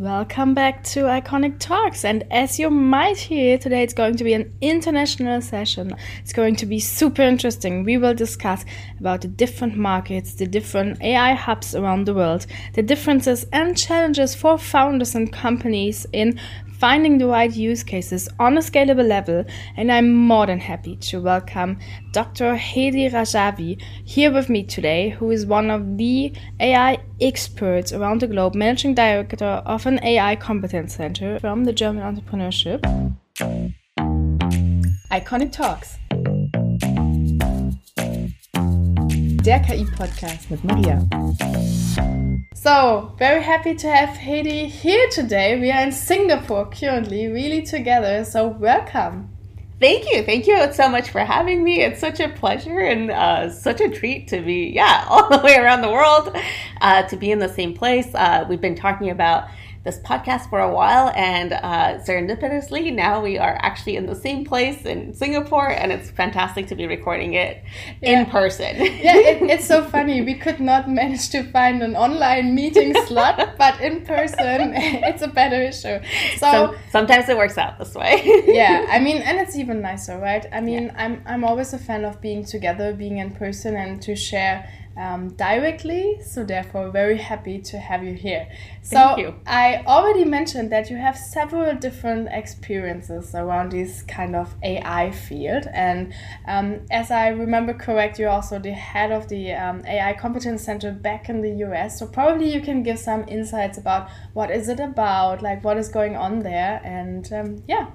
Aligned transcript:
Welcome 0.00 0.54
back 0.54 0.82
to 0.84 1.00
Iconic 1.00 1.58
Talks. 1.58 2.06
And 2.06 2.24
as 2.30 2.58
you 2.58 2.70
might 2.70 3.18
hear, 3.18 3.58
today 3.58 3.82
it's 3.82 3.92
going 3.92 4.16
to 4.16 4.24
be 4.24 4.32
an 4.32 4.50
international 4.62 5.42
session. 5.42 5.94
It's 6.22 6.32
going 6.32 6.56
to 6.56 6.64
be 6.64 6.80
super 6.80 7.20
interesting. 7.20 7.84
We 7.84 7.98
will 7.98 8.14
discuss 8.14 8.64
about 8.98 9.20
the 9.20 9.28
different 9.28 9.76
markets, 9.76 10.36
the 10.36 10.46
different 10.46 11.02
AI 11.02 11.34
hubs 11.34 11.74
around 11.74 12.06
the 12.06 12.14
world, 12.14 12.46
the 12.72 12.82
differences 12.82 13.44
and 13.52 13.76
challenges 13.76 14.34
for 14.34 14.56
founders 14.56 15.14
and 15.14 15.30
companies 15.30 16.06
in 16.14 16.40
finding 16.80 17.18
the 17.18 17.26
right 17.26 17.54
use 17.54 17.82
cases 17.82 18.28
on 18.38 18.56
a 18.56 18.60
scalable 18.60 19.06
level, 19.06 19.44
and 19.76 19.92
I'm 19.92 20.12
more 20.14 20.46
than 20.46 20.58
happy 20.58 20.96
to 20.96 21.20
welcome 21.20 21.78
Dr. 22.12 22.56
Hedi 22.56 23.12
Razavi 23.12 23.80
here 24.06 24.32
with 24.32 24.48
me 24.48 24.64
today, 24.64 25.10
who 25.10 25.30
is 25.30 25.44
one 25.44 25.70
of 25.70 25.98
the 25.98 26.32
AI 26.58 26.98
experts 27.20 27.92
around 27.92 28.22
the 28.22 28.26
globe, 28.26 28.54
managing 28.54 28.94
director 28.94 29.62
of 29.66 29.84
an 29.86 30.02
AI 30.02 30.36
competence 30.36 30.96
center 30.96 31.38
from 31.38 31.64
the 31.64 31.72
German 31.72 32.02
entrepreneurship. 32.02 32.80
Iconic 35.12 35.52
Talks. 35.52 35.98
Der 39.42 39.58
KI-Podcast 39.60 40.50
mit 40.50 40.64
Maria. 40.64 42.19
So, 42.54 43.14
very 43.18 43.42
happy 43.42 43.74
to 43.74 43.88
have 43.88 44.18
Hedi 44.18 44.66
here 44.66 45.08
today. 45.10 45.58
We 45.58 45.70
are 45.70 45.82
in 45.82 45.92
Singapore 45.92 46.66
currently, 46.66 47.26
really 47.28 47.62
together. 47.62 48.24
So, 48.24 48.48
welcome. 48.48 49.30
Thank 49.80 50.12
you. 50.12 50.22
Thank 50.22 50.46
you 50.46 50.70
so 50.74 50.90
much 50.90 51.08
for 51.08 51.20
having 51.20 51.64
me. 51.64 51.80
It's 51.80 52.00
such 52.00 52.20
a 52.20 52.28
pleasure 52.28 52.80
and 52.80 53.10
uh, 53.10 53.48
such 53.50 53.80
a 53.80 53.88
treat 53.88 54.28
to 54.28 54.42
be, 54.42 54.72
yeah, 54.74 55.06
all 55.10 55.28
the 55.30 55.38
way 55.38 55.56
around 55.56 55.80
the 55.80 55.90
world 55.90 56.36
uh, 56.82 57.02
to 57.04 57.16
be 57.16 57.30
in 57.30 57.38
the 57.38 57.48
same 57.48 57.72
place. 57.72 58.14
Uh, 58.14 58.44
we've 58.48 58.60
been 58.60 58.74
talking 58.74 59.08
about 59.08 59.48
this 59.82 59.98
podcast 60.00 60.50
for 60.50 60.60
a 60.60 60.70
while, 60.70 61.10
and 61.16 61.52
uh, 61.54 61.98
serendipitously, 62.06 62.92
now 62.92 63.22
we 63.22 63.38
are 63.38 63.58
actually 63.62 63.96
in 63.96 64.06
the 64.06 64.14
same 64.14 64.44
place 64.44 64.84
in 64.84 65.14
Singapore, 65.14 65.70
and 65.70 65.90
it's 65.90 66.10
fantastic 66.10 66.66
to 66.66 66.74
be 66.74 66.86
recording 66.86 67.32
it 67.34 67.62
yeah. 68.02 68.20
in 68.20 68.26
person. 68.26 68.76
yeah, 68.78 69.16
it, 69.16 69.42
it's 69.42 69.66
so 69.66 69.82
funny. 69.82 70.20
We 70.20 70.34
could 70.34 70.60
not 70.60 70.90
manage 70.90 71.30
to 71.30 71.42
find 71.44 71.82
an 71.82 71.96
online 71.96 72.54
meeting 72.54 72.94
slot, 73.06 73.56
but 73.56 73.80
in 73.80 74.02
person, 74.02 74.74
it's 74.74 75.22
a 75.22 75.28
better 75.28 75.62
issue. 75.62 75.98
So 76.36 76.50
Some, 76.50 76.76
sometimes 76.90 77.28
it 77.30 77.38
works 77.38 77.56
out 77.56 77.78
this 77.78 77.94
way. 77.94 78.20
yeah, 78.46 78.86
I 78.90 78.98
mean, 78.98 79.18
and 79.18 79.38
it's 79.38 79.56
even 79.56 79.80
nicer, 79.80 80.18
right? 80.18 80.44
I 80.52 80.60
mean, 80.60 80.84
yeah. 80.84 80.94
I'm 80.96 81.22
I'm 81.26 81.44
always 81.44 81.72
a 81.72 81.78
fan 81.78 82.04
of 82.04 82.20
being 82.20 82.44
together, 82.44 82.92
being 82.92 83.16
in 83.16 83.30
person, 83.30 83.76
and 83.76 84.02
to 84.02 84.14
share 84.14 84.68
um, 84.96 85.28
directly. 85.30 86.20
So 86.22 86.44
therefore, 86.44 86.90
very 86.90 87.16
happy 87.18 87.60
to 87.60 87.78
have 87.78 88.02
you 88.04 88.14
here. 88.14 88.48
Thank 88.82 89.16
so 89.16 89.18
you. 89.18 89.34
I 89.46 89.82
already 89.86 90.24
mentioned 90.24 90.70
that 90.72 90.90
you 90.90 90.96
have 90.96 91.16
several 91.16 91.74
different 91.76 92.28
experiences 92.30 93.34
around 93.34 93.72
this 93.72 94.02
kind 94.02 94.34
of 94.34 94.54
AI 94.62 95.10
field, 95.10 95.66
and 95.72 96.12
um, 96.46 96.80
as 96.90 97.10
I 97.10 97.28
remember 97.28 97.72
correct, 97.72 98.18
you're 98.18 98.30
also 98.30 98.58
the 98.58 98.72
head 98.72 99.12
of 99.12 99.28
the 99.28 99.52
um, 99.52 99.84
AI 99.86 100.12
Competence 100.14 100.62
Center 100.62 100.92
back 100.92 101.28
in 101.28 101.40
the 101.40 101.50
US. 101.66 101.98
So 101.98 102.06
probably 102.06 102.52
you 102.52 102.60
can 102.60 102.82
give 102.82 102.98
some 102.98 103.24
insights 103.28 103.78
about 103.78 104.10
what 104.34 104.50
is 104.50 104.68
it 104.68 104.80
about, 104.80 105.42
like 105.42 105.64
what 105.64 105.76
is 105.76 105.88
going 105.88 106.16
on 106.16 106.40
there, 106.40 106.80
and 106.84 107.32
um, 107.32 107.62
yeah. 107.66 107.88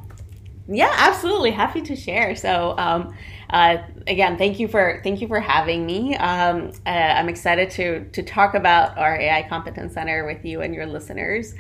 Yeah, 0.67 0.91
absolutely. 0.97 1.51
Happy 1.51 1.81
to 1.81 1.95
share. 1.95 2.35
So, 2.35 2.73
um, 2.79 3.13
uh, 3.49 3.77
again, 4.07 4.37
thank 4.37 4.59
you 4.59 4.67
for 4.67 4.99
thank 5.03 5.21
you 5.21 5.27
for 5.27 5.39
having 5.39 5.85
me. 5.85 6.15
Um, 6.15 6.71
uh, 6.85 6.89
I'm 6.89 7.29
excited 7.29 7.69
to 7.71 8.05
to 8.09 8.23
talk 8.23 8.53
about 8.53 8.97
our 8.97 9.19
AI 9.19 9.47
Competence 9.47 9.93
Center 9.93 10.25
with 10.25 10.43
you 10.45 10.61
and 10.61 10.73
your 10.73 10.85
listeners. 10.85 11.53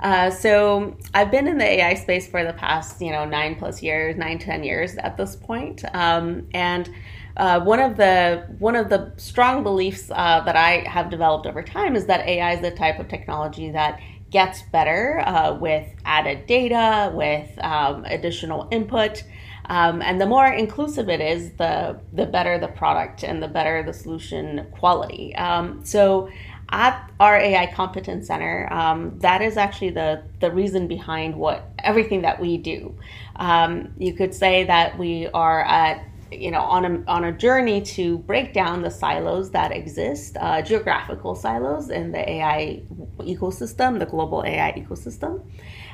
Uh, 0.00 0.30
so 0.30 0.96
I've 1.14 1.30
been 1.30 1.48
in 1.48 1.56
the 1.56 1.64
AI 1.64 1.94
space 1.94 2.28
for 2.28 2.44
the 2.44 2.52
past, 2.52 3.00
you 3.00 3.10
know, 3.12 3.24
nine 3.24 3.56
plus 3.56 3.82
years, 3.82 4.16
nine 4.16 4.38
ten 4.38 4.62
years 4.64 4.96
at 4.96 5.16
this 5.16 5.36
point, 5.36 5.84
um, 5.94 6.46
and 6.52 6.90
uh, 7.36 7.60
one 7.60 7.80
of 7.80 7.96
the 7.96 8.46
one 8.58 8.76
of 8.76 8.88
the 8.88 9.12
strong 9.16 9.62
beliefs 9.62 10.10
uh, 10.10 10.40
that 10.40 10.56
I 10.56 10.88
have 10.88 11.10
developed 11.10 11.46
over 11.46 11.62
time 11.62 11.96
is 11.96 12.06
that 12.06 12.26
AI 12.26 12.52
is 12.52 12.60
the 12.60 12.70
type 12.70 12.98
of 12.98 13.08
technology 13.08 13.70
that 13.70 14.00
gets 14.30 14.62
better 14.72 15.22
uh, 15.24 15.54
with 15.54 15.86
added 16.04 16.46
data, 16.46 17.12
with 17.14 17.48
um, 17.62 18.04
additional 18.06 18.68
input. 18.70 19.22
Um, 19.68 20.00
and 20.00 20.20
the 20.20 20.26
more 20.26 20.46
inclusive 20.46 21.08
it 21.08 21.20
is, 21.20 21.52
the 21.52 22.00
the 22.12 22.26
better 22.26 22.58
the 22.58 22.68
product 22.68 23.24
and 23.24 23.42
the 23.42 23.48
better 23.48 23.82
the 23.82 23.92
solution 23.92 24.66
quality. 24.72 25.34
Um, 25.36 25.84
so 25.84 26.28
at 26.70 27.10
our 27.20 27.36
AI 27.36 27.66
Competence 27.72 28.26
Center, 28.26 28.68
um, 28.72 29.18
that 29.20 29.40
is 29.40 29.56
actually 29.56 29.90
the, 29.90 30.22
the 30.40 30.50
reason 30.50 30.88
behind 30.88 31.36
what 31.36 31.70
everything 31.78 32.22
that 32.22 32.40
we 32.40 32.56
do. 32.56 32.94
Um, 33.36 33.92
you 33.98 34.12
could 34.14 34.34
say 34.34 34.64
that 34.64 34.98
we 34.98 35.28
are 35.28 35.62
at 35.64 36.04
you 36.32 36.50
know 36.50 36.60
on 36.60 36.84
a 36.84 37.04
on 37.06 37.22
a 37.22 37.30
journey 37.30 37.80
to 37.80 38.18
break 38.18 38.52
down 38.52 38.82
the 38.82 38.90
silos 38.90 39.50
that 39.52 39.70
exist, 39.70 40.36
uh, 40.40 40.60
geographical 40.60 41.34
silos 41.34 41.88
in 41.88 42.10
the 42.10 42.28
AI 42.28 42.82
ecosystem, 43.20 43.98
the 43.98 44.06
global 44.06 44.42
AI 44.44 44.72
ecosystem, 44.72 45.48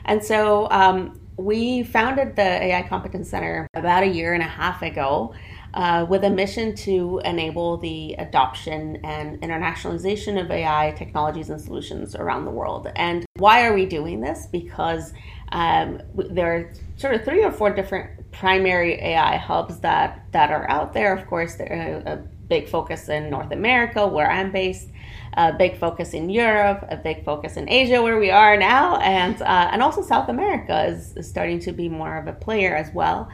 and 0.07 0.25
so 0.25 0.71
um, 0.71 1.21
we 1.37 1.83
founded 1.83 2.37
the 2.37 2.43
AI 2.43 2.83
Competence 2.83 3.29
Center 3.29 3.67
about 3.75 4.03
a 4.03 4.07
year 4.07 4.35
and 4.35 4.43
a 4.43 4.47
half 4.47 4.83
ago. 4.83 5.35
Uh, 5.75 6.05
with 6.07 6.23
a 6.23 6.29
mission 6.29 6.75
to 6.75 7.19
enable 7.25 7.79
the 7.79 8.13
adoption 8.19 8.97
and 9.05 9.41
internationalization 9.41 10.39
of 10.39 10.51
AI 10.51 10.93
technologies 10.99 11.49
and 11.49 11.59
solutions 11.59 12.15
around 12.15 12.45
the 12.45 12.51
world. 12.51 12.93
And 12.95 13.25
why 13.39 13.65
are 13.65 13.73
we 13.73 13.87
doing 13.87 14.21
this? 14.21 14.47
Because 14.53 15.15
um, 15.51 16.03
there 16.15 16.55
are 16.55 16.73
sort 16.97 17.15
of 17.15 17.25
three 17.25 17.43
or 17.43 17.51
four 17.51 17.71
different 17.71 18.31
primary 18.33 19.01
AI 19.01 19.39
hubs 19.39 19.79
that, 19.79 20.27
that 20.33 20.51
are 20.51 20.69
out 20.69 20.93
there. 20.93 21.17
Of 21.17 21.27
course, 21.27 21.55
there 21.55 22.03
a 22.05 22.23
big 22.49 22.69
focus 22.69 23.09
in 23.09 23.31
North 23.31 23.53
America, 23.53 24.07
where 24.07 24.31
I'm 24.31 24.53
based, 24.53 24.89
a 25.35 25.53
big 25.53 25.79
focus 25.79 26.13
in 26.13 26.29
Europe, 26.29 26.85
a 26.91 26.97
big 26.97 27.25
focus 27.25 27.57
in 27.57 27.69
Asia, 27.69 28.03
where 28.03 28.19
we 28.19 28.31
are 28.31 28.57
now, 28.57 28.97
and 28.97 29.41
uh, 29.41 29.71
and 29.73 29.83
also 29.83 30.03
South 30.03 30.29
America 30.29 30.85
is, 30.87 31.17
is 31.17 31.29
starting 31.29 31.59
to 31.61 31.73
be 31.73 31.89
more 31.89 32.19
of 32.19 32.27
a 32.27 32.33
player 32.33 32.77
as 32.77 32.93
well. 32.93 33.31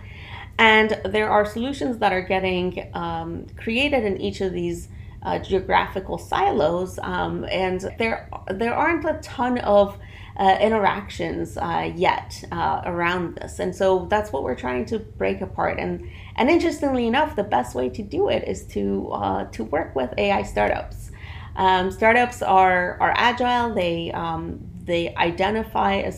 And 0.58 1.00
there 1.04 1.30
are 1.30 1.44
solutions 1.44 1.98
that 1.98 2.12
are 2.12 2.22
getting 2.22 2.90
um, 2.94 3.46
created 3.56 4.04
in 4.04 4.20
each 4.20 4.40
of 4.40 4.52
these 4.52 4.88
uh, 5.22 5.38
geographical 5.38 6.18
silos, 6.18 6.98
um, 7.02 7.44
and 7.50 7.80
there 7.98 8.28
there 8.48 8.74
aren't 8.74 9.04
a 9.04 9.18
ton 9.22 9.58
of 9.58 9.98
uh, 10.36 10.56
interactions 10.60 11.56
uh, 11.56 11.90
yet 11.94 12.44
uh, 12.52 12.82
around 12.84 13.36
this, 13.36 13.58
and 13.58 13.74
so 13.74 14.06
that's 14.08 14.32
what 14.32 14.44
we're 14.44 14.54
trying 14.54 14.84
to 14.86 14.98
break 15.00 15.40
apart. 15.40 15.78
And 15.80 16.08
and 16.38 16.48
interestingly 16.48 17.06
enough, 17.06 17.36
the 17.36 17.44
best 17.44 17.74
way 17.74 17.88
to 17.90 18.02
do 18.02 18.28
it 18.28 18.46
is 18.46 18.64
to 18.68 19.10
uh, 19.12 19.44
to 19.46 19.64
work 19.64 19.94
with 19.96 20.14
AI 20.16 20.42
startups. 20.44 21.10
Um, 21.56 21.90
startups 21.90 22.42
are 22.42 22.96
are 23.00 23.12
agile. 23.16 23.74
They 23.74 24.12
um, 24.12 24.60
they 24.84 25.14
identify 25.16 25.94
a, 25.94 26.12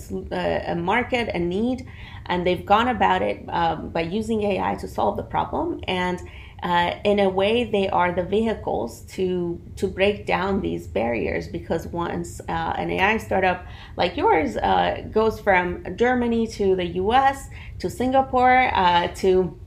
a 0.69 0.75
market, 0.77 1.29
a 1.35 1.39
need, 1.39 1.89
and 2.27 2.47
they've 2.47 2.65
gone 2.65 2.89
about 2.89 3.23
it 3.23 3.45
um, 3.49 3.89
by 3.89 4.03
using 4.03 4.43
AI 4.43 4.77
to 4.77 4.87
solve 4.87 5.17
the 5.17 5.25
problem. 5.25 5.81
And 5.89 6.21
uh, 6.63 6.97
in 7.05 7.19
a 7.19 7.29
way, 7.29 7.65
they 7.65 7.89
are 7.89 8.13
the 8.13 8.23
vehicles 8.23 9.01
to 9.13 9.61
to 9.77 9.89
break 9.89 10.27
down 10.27 10.61
these 10.61 10.87
barriers 10.87 11.49
because 11.49 11.87
once 11.87 12.41
uh, 12.49 12.75
an 12.77 12.91
AI 12.91 13.17
startup 13.17 13.67
like 13.97 14.17
yours 14.17 14.59
uh, 14.59 15.03
goes 15.11 15.41
from 15.41 15.85
Germany 15.97 16.47
to 16.49 16.77
the 16.77 16.87
U.S. 17.05 17.49
to 17.79 17.89
Singapore 17.89 18.71
uh, 18.75 19.09
to 19.17 19.59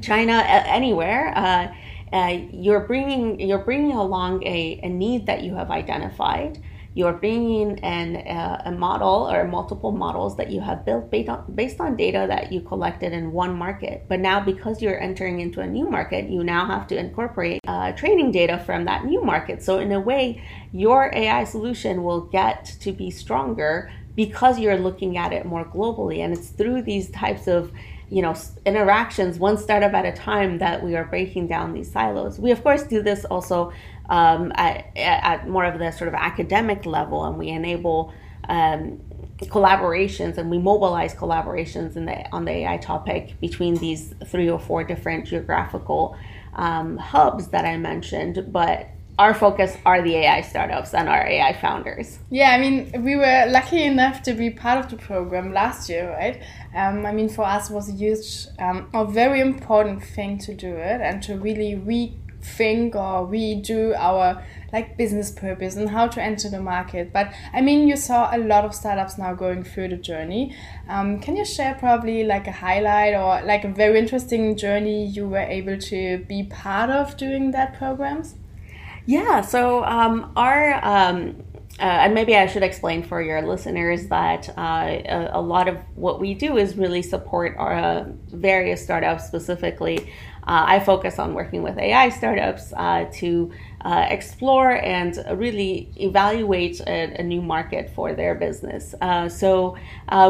China, 0.00 0.32
anywhere. 0.32 1.32
Uh, 1.36 1.74
uh, 2.12 2.38
you're 2.52 2.80
bringing 2.80 3.40
you're 3.40 3.58
bringing 3.58 3.96
along 3.96 4.42
a, 4.44 4.78
a 4.82 4.88
need 4.88 5.26
that 5.26 5.42
you 5.42 5.54
have 5.54 5.70
identified, 5.70 6.62
you're 6.96 7.12
bringing 7.12 7.76
in 7.76 8.16
a, 8.16 8.62
a, 8.66 8.72
model 8.72 9.30
or 9.30 9.46
multiple 9.46 9.92
models 9.92 10.34
that 10.38 10.50
you 10.50 10.62
have 10.62 10.86
built 10.86 11.10
based 11.10 11.28
on, 11.28 11.44
based 11.54 11.78
on 11.78 11.94
data 11.94 12.24
that 12.26 12.50
you 12.50 12.62
collected 12.62 13.12
in 13.12 13.32
one 13.32 13.54
market. 13.54 14.06
But 14.08 14.20
now, 14.20 14.40
because 14.40 14.80
you're 14.80 14.98
entering 14.98 15.40
into 15.40 15.60
a 15.60 15.66
new 15.66 15.90
market, 15.90 16.30
you 16.30 16.42
now 16.42 16.64
have 16.64 16.86
to 16.86 16.96
incorporate 16.96 17.60
uh, 17.66 17.92
training 17.92 18.32
data 18.32 18.62
from 18.64 18.86
that 18.86 19.04
new 19.04 19.22
market. 19.22 19.62
So, 19.62 19.78
in 19.78 19.92
a 19.92 20.00
way, 20.00 20.42
your 20.72 21.14
AI 21.14 21.44
solution 21.44 22.02
will 22.02 22.22
get 22.22 22.64
to 22.80 22.92
be 22.92 23.10
stronger 23.10 23.92
because 24.14 24.58
you're 24.58 24.78
looking 24.78 25.18
at 25.18 25.34
it 25.34 25.44
more 25.44 25.66
globally. 25.66 26.20
And 26.20 26.32
it's 26.32 26.48
through 26.48 26.80
these 26.82 27.10
types 27.10 27.46
of 27.46 27.72
you 28.08 28.22
know 28.22 28.34
interactions 28.64 29.38
one 29.38 29.58
startup 29.58 29.92
at 29.92 30.06
a 30.06 30.12
time 30.12 30.58
that 30.58 30.82
we 30.82 30.94
are 30.94 31.04
breaking 31.04 31.46
down 31.46 31.72
these 31.72 31.90
silos 31.90 32.38
we 32.38 32.50
of 32.52 32.62
course 32.62 32.84
do 32.84 33.02
this 33.02 33.24
also 33.24 33.72
um, 34.08 34.52
at, 34.54 34.96
at, 34.96 35.48
more 35.48 35.64
of 35.64 35.78
the 35.78 35.90
sort 35.90 36.08
of 36.08 36.14
academic 36.14 36.86
level, 36.86 37.24
and 37.24 37.36
we 37.38 37.48
enable 37.48 38.12
um, 38.48 39.00
collaborations 39.38 40.38
and 40.38 40.50
we 40.50 40.58
mobilize 40.58 41.14
collaborations 41.14 41.96
in 41.96 42.06
the, 42.06 42.30
on 42.32 42.44
the 42.44 42.52
AI 42.52 42.78
topic 42.78 43.38
between 43.40 43.76
these 43.76 44.14
three 44.26 44.48
or 44.48 44.58
four 44.58 44.84
different 44.84 45.26
geographical 45.26 46.16
um, 46.54 46.96
hubs 46.96 47.48
that 47.48 47.64
I 47.64 47.76
mentioned. 47.76 48.52
But 48.52 48.88
our 49.18 49.32
focus 49.32 49.76
are 49.86 50.02
the 50.02 50.14
AI 50.14 50.42
startups 50.42 50.92
and 50.92 51.08
our 51.08 51.26
AI 51.26 51.54
founders. 51.54 52.18
Yeah, 52.30 52.50
I 52.50 52.58
mean, 52.58 53.02
we 53.02 53.16
were 53.16 53.46
lucky 53.48 53.82
enough 53.82 54.22
to 54.24 54.34
be 54.34 54.50
part 54.50 54.84
of 54.84 54.90
the 54.90 54.96
program 54.96 55.54
last 55.54 55.88
year, 55.88 56.10
right? 56.10 56.42
Um, 56.74 57.06
I 57.06 57.12
mean, 57.12 57.30
for 57.30 57.44
us, 57.44 57.70
it 57.70 57.74
was 57.74 57.88
a 57.88 57.92
huge, 57.92 58.46
um, 58.58 58.90
a 58.92 59.06
very 59.06 59.40
important 59.40 60.04
thing 60.04 60.38
to 60.38 60.54
do 60.54 60.68
it 60.76 61.00
and 61.00 61.22
to 61.22 61.38
really 61.38 61.74
rethink 61.74 62.94
or 62.94 63.26
redo 63.26 63.96
our 63.96 64.44
like 64.70 64.98
business 64.98 65.30
purpose 65.30 65.76
and 65.76 65.88
how 65.88 66.06
to 66.08 66.22
enter 66.22 66.50
the 66.50 66.60
market. 66.60 67.10
But 67.10 67.32
I 67.54 67.62
mean, 67.62 67.88
you 67.88 67.96
saw 67.96 68.36
a 68.36 68.38
lot 68.38 68.66
of 68.66 68.74
startups 68.74 69.16
now 69.16 69.32
going 69.32 69.64
through 69.64 69.88
the 69.88 69.96
journey. 69.96 70.54
Um, 70.88 71.20
can 71.20 71.36
you 71.36 71.46
share 71.46 71.74
probably 71.74 72.24
like 72.24 72.46
a 72.46 72.52
highlight 72.52 73.14
or 73.14 73.40
like 73.46 73.64
a 73.64 73.68
very 73.68 73.98
interesting 73.98 74.56
journey 74.58 75.06
you 75.06 75.26
were 75.26 75.38
able 75.38 75.78
to 75.78 76.18
be 76.28 76.42
part 76.42 76.90
of 76.90 77.16
during 77.16 77.52
that 77.52 77.78
programs? 77.78 78.34
Yeah, 79.06 79.40
so 79.40 79.84
um, 79.84 80.32
our 80.36 80.84
um, 80.84 81.36
uh, 81.78 81.82
and 81.82 82.14
maybe 82.14 82.34
I 82.34 82.46
should 82.46 82.62
explain 82.62 83.02
for 83.02 83.20
your 83.20 83.42
listeners 83.42 84.06
that 84.06 84.48
uh, 84.56 84.62
a, 84.62 85.30
a, 85.34 85.40
lot 85.42 85.68
of 85.68 85.76
what 85.94 86.20
we 86.20 86.32
do 86.32 86.56
is 86.56 86.74
really 86.74 87.02
support 87.02 87.54
our 87.58 87.74
uh, 87.74 88.04
various 88.28 88.82
startups. 88.82 89.26
Specifically, 89.26 89.98
uh, 90.44 90.64
I 90.66 90.80
focus 90.80 91.18
on 91.18 91.34
working 91.34 91.62
with 91.62 91.76
AI 91.76 92.08
startups 92.08 92.72
uh, 92.74 93.10
to 93.16 93.52
uh, 93.82 94.06
explore 94.08 94.70
and 94.70 95.22
really 95.34 95.92
evaluate 95.96 96.80
a, 96.80 97.20
a, 97.20 97.22
new 97.22 97.42
market 97.42 97.90
for 97.90 98.14
their 98.14 98.34
business. 98.34 98.94
so 99.28 99.76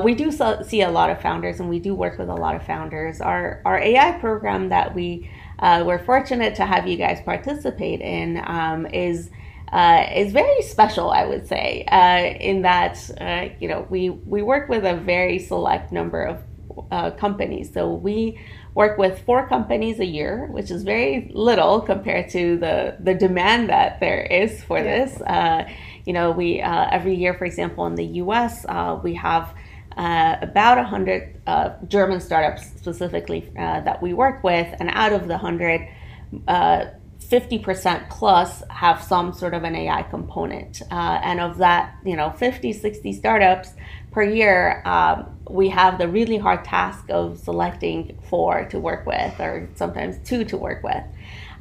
we 0.02 0.16
do 0.16 0.32
so, 0.32 0.62
see 0.62 0.82
a 0.82 0.90
lot 0.90 1.10
of 1.10 1.22
founders, 1.22 1.60
and 1.60 1.68
we 1.68 1.78
do 1.78 1.94
work 1.94 2.18
with 2.18 2.28
a 2.28 2.34
lot 2.34 2.56
of 2.56 2.66
founders. 2.66 3.20
Our 3.20 3.62
our 3.64 3.78
AI 3.78 4.18
program 4.18 4.70
that 4.70 4.96
we 4.96 5.30
uh, 5.58 5.82
we're 5.86 6.04
fortunate 6.04 6.54
to 6.56 6.66
have 6.66 6.86
you 6.86 6.96
guys 6.96 7.20
participate 7.22 8.00
in 8.00 8.42
um, 8.46 8.86
is 8.86 9.30
uh, 9.72 10.06
is 10.14 10.32
very 10.32 10.62
special, 10.62 11.10
I 11.10 11.24
would 11.24 11.48
say, 11.48 11.84
uh, 11.90 12.38
in 12.40 12.62
that 12.62 12.98
uh, 13.20 13.48
you 13.60 13.68
know 13.68 13.86
we 13.90 14.10
we 14.10 14.42
work 14.42 14.68
with 14.68 14.84
a 14.84 14.96
very 14.96 15.38
select 15.38 15.92
number 15.92 16.22
of 16.22 16.42
uh, 16.90 17.10
companies. 17.12 17.72
So 17.72 17.92
we 17.92 18.38
work 18.74 18.98
with 18.98 19.22
four 19.24 19.48
companies 19.48 19.98
a 19.98 20.04
year, 20.04 20.46
which 20.46 20.70
is 20.70 20.82
very 20.82 21.30
little 21.34 21.80
compared 21.80 22.28
to 22.30 22.58
the 22.58 22.96
the 23.00 23.14
demand 23.14 23.70
that 23.70 23.98
there 24.00 24.22
is 24.22 24.62
for 24.62 24.82
this. 24.82 25.20
Uh, 25.22 25.68
you 26.04 26.12
know, 26.12 26.30
we 26.30 26.60
every 26.60 27.14
year, 27.14 27.34
for 27.34 27.44
example, 27.46 27.86
in 27.86 27.96
the 27.96 28.06
U.S., 28.22 28.64
we 29.02 29.14
have 29.14 29.52
uh, 29.96 30.36
about 30.42 30.76
100 30.76 31.40
uh, 31.46 31.70
German 31.88 32.20
startups 32.20 32.66
specifically 32.66 33.50
uh, 33.58 33.80
that 33.80 34.02
we 34.02 34.12
work 34.12 34.44
with, 34.44 34.74
and 34.78 34.90
out 34.92 35.12
of 35.12 35.22
the 35.22 35.38
100, 35.38 35.88
50% 36.48 37.86
uh, 37.86 38.04
plus 38.10 38.62
have 38.68 39.02
some 39.02 39.32
sort 39.32 39.54
of 39.54 39.64
an 39.64 39.74
AI 39.74 40.02
component. 40.02 40.82
Uh, 40.90 41.20
and 41.22 41.40
of 41.40 41.58
that, 41.58 41.96
you 42.04 42.14
know, 42.14 42.30
50, 42.30 42.72
60 42.72 43.12
startups 43.14 43.70
per 44.10 44.22
year, 44.22 44.82
um, 44.84 45.38
we 45.48 45.68
have 45.70 45.98
the 45.98 46.08
really 46.08 46.36
hard 46.36 46.64
task 46.64 47.04
of 47.08 47.38
selecting 47.38 48.18
four 48.28 48.66
to 48.66 48.78
work 48.78 49.06
with, 49.06 49.40
or 49.40 49.68
sometimes 49.76 50.18
two 50.28 50.44
to 50.44 50.56
work 50.56 50.82
with. 50.82 51.02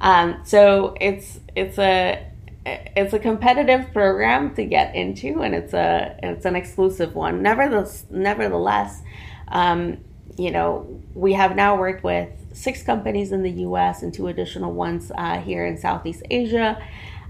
Um, 0.02 0.42
so 0.44 0.96
it's 1.00 1.40
it's 1.56 1.80
a 1.80 2.26
it's 2.66 3.14
a 3.14 3.20
competitive 3.20 3.94
program 3.94 4.56
to 4.56 4.66
get 4.66 4.96
into, 4.96 5.42
and 5.42 5.54
it's 5.54 5.74
a 5.74 6.18
it's 6.24 6.46
an 6.46 6.56
exclusive 6.56 7.16
one. 7.16 7.42
Nevertheless, 7.42 8.06
nevertheless, 8.10 9.02
um, 9.50 9.98
you 10.38 10.52
know, 10.52 11.02
we 11.14 11.34
have 11.34 11.56
now 11.56 11.78
worked 11.78 12.04
with 12.04 12.30
six 12.54 12.82
companies 12.84 13.32
in 13.32 13.44
the 13.44 13.52
U.S. 13.52 14.02
and 14.02 14.14
two 14.14 14.28
additional 14.28 14.72
ones 14.72 15.12
uh, 15.16 15.40
here 15.40 15.66
in 15.66 15.78
Southeast 15.78 16.24
Asia, 16.32 16.82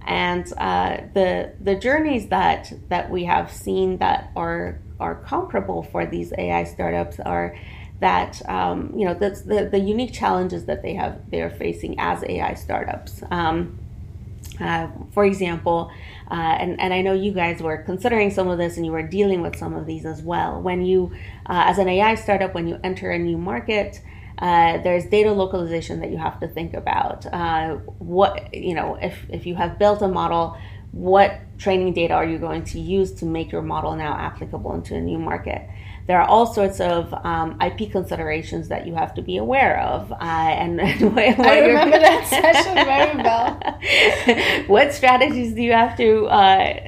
and 0.06 0.52
uh, 0.58 0.98
the 1.14 1.54
the 1.60 1.76
journeys 1.76 2.30
that 2.30 2.72
that 2.90 3.10
we 3.10 3.26
have 3.26 3.52
seen 3.52 3.98
that 3.98 4.32
are 4.36 4.80
are 5.00 5.16
comparable 5.16 5.84
for 5.84 6.06
these 6.06 6.32
AI 6.38 6.64
startups 6.64 7.20
are 7.20 7.58
that 8.00 8.42
um, 8.50 8.94
you 8.96 9.06
know 9.06 9.14
the, 9.14 9.30
the, 9.46 9.70
the 9.70 9.80
unique 9.80 10.14
challenges 10.14 10.66
that 10.66 10.82
they 10.82 10.94
have 10.94 11.30
they 11.30 11.42
are 11.42 11.50
facing 11.50 12.00
as 12.00 12.24
AI 12.24 12.54
startups. 12.54 13.22
Um, 13.32 13.80
uh, 14.60 14.88
for 15.12 15.26
example, 15.26 15.92
uh, 16.30 16.34
and, 16.34 16.80
and 16.80 16.94
I 16.94 17.02
know 17.02 17.14
you 17.14 17.32
guys 17.32 17.62
were 17.62 17.78
considering 17.78 18.32
some 18.32 18.48
of 18.48 18.58
this 18.58 18.78
and 18.78 18.86
you 18.86 18.92
were 18.92 19.04
dealing 19.04 19.42
with 19.42 19.56
some 19.56 19.76
of 19.76 19.86
these 19.86 20.06
as 20.06 20.22
well. 20.22 20.62
When 20.62 20.86
you, 20.86 21.12
uh, 21.46 21.64
as 21.68 21.78
an 21.78 21.88
AI 21.88 22.16
startup, 22.16 22.54
when 22.54 22.68
you 22.68 22.80
enter 22.84 23.12
a 23.12 23.20
new 23.20 23.38
market, 23.38 24.02
uh, 24.40 24.80
there's 24.80 25.06
data 25.06 25.32
localization 25.32 26.00
that 26.02 26.10
you 26.12 26.18
have 26.18 26.40
to 26.40 26.48
think 26.48 26.74
about. 26.74 27.26
Uh, 27.28 27.76
what, 28.00 28.54
you 28.54 28.74
know, 28.74 28.96
if, 28.96 29.26
if 29.30 29.46
you 29.46 29.56
have 29.56 29.80
built 29.80 30.02
a 30.02 30.08
model, 30.08 30.58
what 30.92 31.42
training 31.58 31.94
data 31.94 32.14
are 32.14 32.26
you 32.26 32.38
going 32.38 32.64
to 32.64 32.80
use 32.80 33.12
to 33.12 33.26
make 33.26 33.52
your 33.52 33.62
model 33.62 33.96
now 33.96 34.14
applicable 34.14 34.74
into 34.74 34.96
a 34.96 35.02
new 35.02 35.18
market? 35.18 35.68
There 36.08 36.22
are 36.22 36.28
all 36.28 36.46
sorts 36.46 36.80
of 36.80 37.12
um, 37.26 37.60
IP 37.60 37.92
considerations 37.92 38.68
that 38.68 38.86
you 38.86 38.94
have 38.94 39.14
to 39.16 39.22
be 39.22 39.38
aware 39.38 39.80
of. 39.80 40.12
Uh, 40.12 40.16
and, 40.22 40.80
and 40.82 41.20
I 41.20 41.60
remember 41.60 42.00
that 42.00 42.28
session 42.30 42.76
very 42.76 43.16
well. 43.24 44.68
what 44.68 44.94
strategies 44.94 45.54
do 45.54 45.64
you 45.64 45.72
have 45.72 45.98
to 45.98 46.28
uh, 46.28 46.30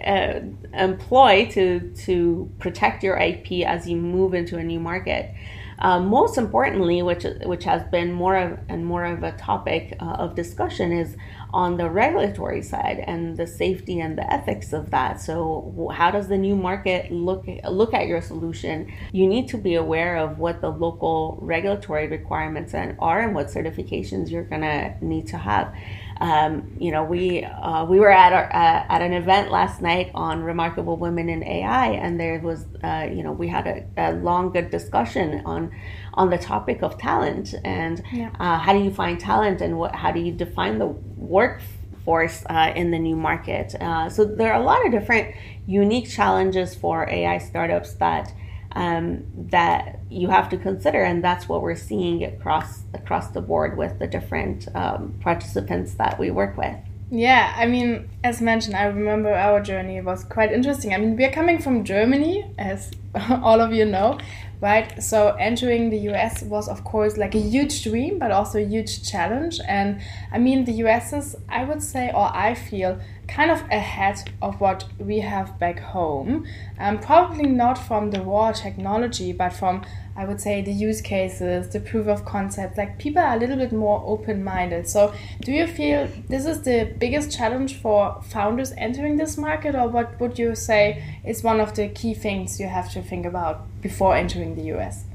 uh, 0.05 0.41
employ 0.73 1.47
to 1.51 1.91
to 2.05 2.51
protect 2.59 3.03
your 3.03 3.17
IP 3.17 3.65
as 3.65 3.89
you 3.89 3.97
move 3.97 4.33
into 4.35 4.57
a 4.57 4.63
new 4.63 4.79
market? 4.79 5.33
Um, 5.79 6.07
most 6.07 6.37
importantly, 6.37 7.01
which 7.01 7.25
which 7.45 7.63
has 7.65 7.83
been 7.85 8.11
more 8.11 8.35
of 8.35 8.59
and 8.67 8.85
more 8.85 9.05
of 9.05 9.23
a 9.23 9.31
topic 9.33 9.95
uh, 9.99 10.05
of 10.05 10.35
discussion, 10.35 10.91
is 10.91 11.15
on 11.53 11.77
the 11.77 11.89
regulatory 11.89 12.61
side 12.61 13.03
and 13.05 13.37
the 13.37 13.47
safety 13.47 13.99
and 13.99 14.17
the 14.17 14.33
ethics 14.33 14.73
of 14.73 14.89
that. 14.91 15.21
So, 15.21 15.91
how 15.93 16.11
does 16.11 16.27
the 16.27 16.37
new 16.37 16.55
market 16.55 17.11
look 17.11 17.45
look 17.69 17.93
at 17.93 18.07
your 18.07 18.21
solution? 18.21 18.91
You 19.11 19.27
need 19.27 19.47
to 19.49 19.57
be 19.57 19.75
aware 19.75 20.17
of 20.17 20.39
what 20.39 20.61
the 20.61 20.69
local 20.69 21.37
regulatory 21.41 22.07
requirements 22.07 22.73
are 22.73 23.19
and 23.21 23.35
what 23.35 23.47
certifications 23.47 24.31
you're 24.31 24.43
going 24.43 24.61
to 24.61 24.95
need 25.01 25.27
to 25.27 25.37
have. 25.37 25.73
Um, 26.19 26.75
you 26.79 26.91
know, 26.91 27.03
we 27.03 27.43
uh, 27.43 27.85
we 27.85 27.99
were 27.99 28.11
at 28.11 28.33
our, 28.33 28.45
uh, 28.45 28.85
at 28.89 29.01
an 29.01 29.13
event 29.13 29.51
last 29.51 29.81
night 29.81 30.11
on 30.13 30.41
remarkable 30.41 30.97
women 30.97 31.29
in 31.29 31.43
AI, 31.43 31.87
and 31.87 32.19
there 32.19 32.39
was 32.39 32.65
uh, 32.83 33.07
you 33.11 33.23
know 33.23 33.31
we 33.31 33.47
had 33.47 33.67
a, 33.67 33.85
a, 33.97 34.11
long 34.13 34.51
good 34.51 34.69
discussion 34.69 35.41
on 35.45 35.71
on 36.13 36.29
the 36.29 36.37
topic 36.37 36.81
of 36.81 36.97
talent 36.97 37.53
and 37.63 38.01
yeah. 38.11 38.31
Uh, 38.39 38.57
how 38.57 38.73
do 38.73 38.79
you 38.79 38.91
find 38.91 39.19
talent 39.19 39.61
and 39.61 39.77
what 39.77 39.95
how 39.95 40.11
do 40.11 40.19
you 40.19 40.31
define 40.31 40.79
the 40.79 40.87
workforce 40.87 42.43
uh, 42.49 42.71
in 42.75 42.91
the 42.91 42.99
new 42.99 43.15
market. 43.15 43.75
Uh, 43.75 44.09
so 44.09 44.25
there 44.25 44.53
are 44.53 44.61
a 44.61 44.63
lot 44.63 44.83
of 44.85 44.91
different 44.91 45.35
unique 45.65 46.09
challenges 46.09 46.73
for 46.73 47.07
AI 47.09 47.37
startups 47.37 47.93
that 47.95 48.33
um, 48.77 49.23
that 49.49 49.99
you 50.09 50.29
have 50.29 50.49
to 50.49 50.57
consider, 50.57 51.01
and 51.01 51.23
that's 51.23 51.49
what 51.49 51.63
we're 51.63 51.75
seeing 51.75 52.23
across 52.23 52.83
across 52.93 53.29
the 53.29 53.41
board 53.41 53.75
with 53.75 53.97
the 53.97 54.05
different 54.05 54.67
um, 54.75 55.15
participants 55.19 55.95
that 55.95 56.19
we 56.19 56.29
work 56.29 56.55
with. 56.57 56.77
Yeah, 57.09 57.53
I 57.57 57.65
mean, 57.65 58.09
as 58.23 58.39
mentioned, 58.39 58.75
I 58.75 58.85
remember 58.85 59.33
our 59.33 59.61
journey 59.61 59.99
was 60.01 60.23
quite 60.25 60.51
interesting. 60.51 60.93
I 60.93 60.97
mean, 60.97 61.15
we 61.15 61.25
are 61.25 61.31
coming 61.31 61.59
from 61.59 61.85
Germany, 61.85 62.45
as 62.59 62.91
all 63.41 63.61
of 63.61 63.73
you 63.73 63.85
know, 63.85 64.19
right? 64.61 65.01
So 65.01 65.29
entering 65.39 65.89
the 65.89 65.99
US 66.11 66.43
was, 66.43 66.67
of 66.67 66.83
course, 66.83 67.17
like 67.17 67.33
a 67.33 67.39
huge 67.39 67.83
dream, 67.83 68.19
but 68.19 68.31
also 68.31 68.59
a 68.59 68.65
huge 68.65 69.09
challenge. 69.09 69.59
And 69.67 70.01
I 70.31 70.37
mean, 70.37 70.65
the 70.65 70.73
US 70.83 71.13
is, 71.13 71.35
I 71.49 71.63
would 71.63 71.81
say, 71.81 72.11
or 72.13 72.29
I 72.35 72.53
feel, 72.53 72.99
kind 73.27 73.51
of 73.51 73.61
ahead 73.69 74.31
of 74.41 74.59
what 74.61 74.85
we 74.99 75.19
have 75.19 75.59
back 75.59 75.79
home. 75.79 76.45
Um, 76.79 76.99
probably 76.99 77.47
not 77.47 77.77
from 77.77 78.11
the 78.11 78.21
raw 78.21 78.51
technology, 78.51 79.33
but 79.33 79.53
from 79.53 79.83
I 80.15 80.25
would 80.25 80.41
say 80.41 80.61
the 80.61 80.71
use 80.71 80.99
cases, 80.99 81.69
the 81.69 81.79
proof 81.79 82.07
of 82.07 82.25
concept. 82.25 82.77
Like 82.77 82.97
people 82.97 83.21
are 83.21 83.35
a 83.35 83.39
little 83.39 83.57
bit 83.57 83.71
more 83.71 84.01
open 84.05 84.43
minded. 84.43 84.87
So, 84.87 85.13
do 85.41 85.51
you 85.51 85.67
feel 85.67 86.09
this 86.27 86.45
is 86.45 86.63
the 86.63 86.91
biggest 86.97 87.31
challenge 87.31 87.75
for 87.75 88.19
founders 88.23 88.73
entering 88.77 89.17
this 89.17 89.37
market, 89.37 89.75
or 89.75 89.87
what 89.87 90.19
would 90.19 90.39
you 90.39 90.55
say 90.55 91.03
is 91.23 91.43
one 91.43 91.59
of 91.59 91.75
the 91.75 91.89
key 91.89 92.15
things 92.15 92.59
you 92.59 92.67
have 92.67 92.91
to 92.93 93.01
think 93.03 93.25
about 93.25 93.67
before 93.81 94.15
entering 94.15 94.55
the 94.55 94.63
US? 94.77 95.05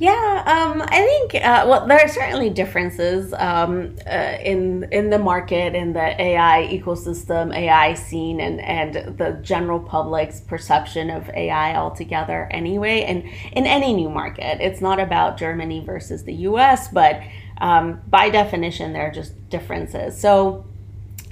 Yeah, 0.00 0.44
um, 0.46 0.80
I 0.80 1.00
think 1.00 1.34
uh, 1.44 1.64
well, 1.66 1.84
there 1.88 1.98
are 1.98 2.06
certainly 2.06 2.50
differences 2.50 3.34
um, 3.36 3.96
uh, 4.06 4.36
in 4.44 4.86
in 4.92 5.10
the 5.10 5.18
market, 5.18 5.74
in 5.74 5.92
the 5.92 6.22
AI 6.22 6.68
ecosystem, 6.70 7.52
AI 7.52 7.94
scene, 7.94 8.38
and 8.38 8.60
and 8.60 9.18
the 9.18 9.40
general 9.42 9.80
public's 9.80 10.40
perception 10.40 11.10
of 11.10 11.28
AI 11.30 11.74
altogether. 11.74 12.46
Anyway, 12.52 13.02
and 13.02 13.24
in 13.52 13.66
any 13.66 13.92
new 13.92 14.08
market, 14.08 14.60
it's 14.60 14.80
not 14.80 15.00
about 15.00 15.36
Germany 15.36 15.82
versus 15.84 16.22
the 16.22 16.34
U.S., 16.34 16.86
but 16.92 17.20
um, 17.60 18.00
by 18.06 18.30
definition, 18.30 18.92
there 18.92 19.08
are 19.08 19.12
just 19.12 19.48
differences. 19.50 20.20
So. 20.20 20.64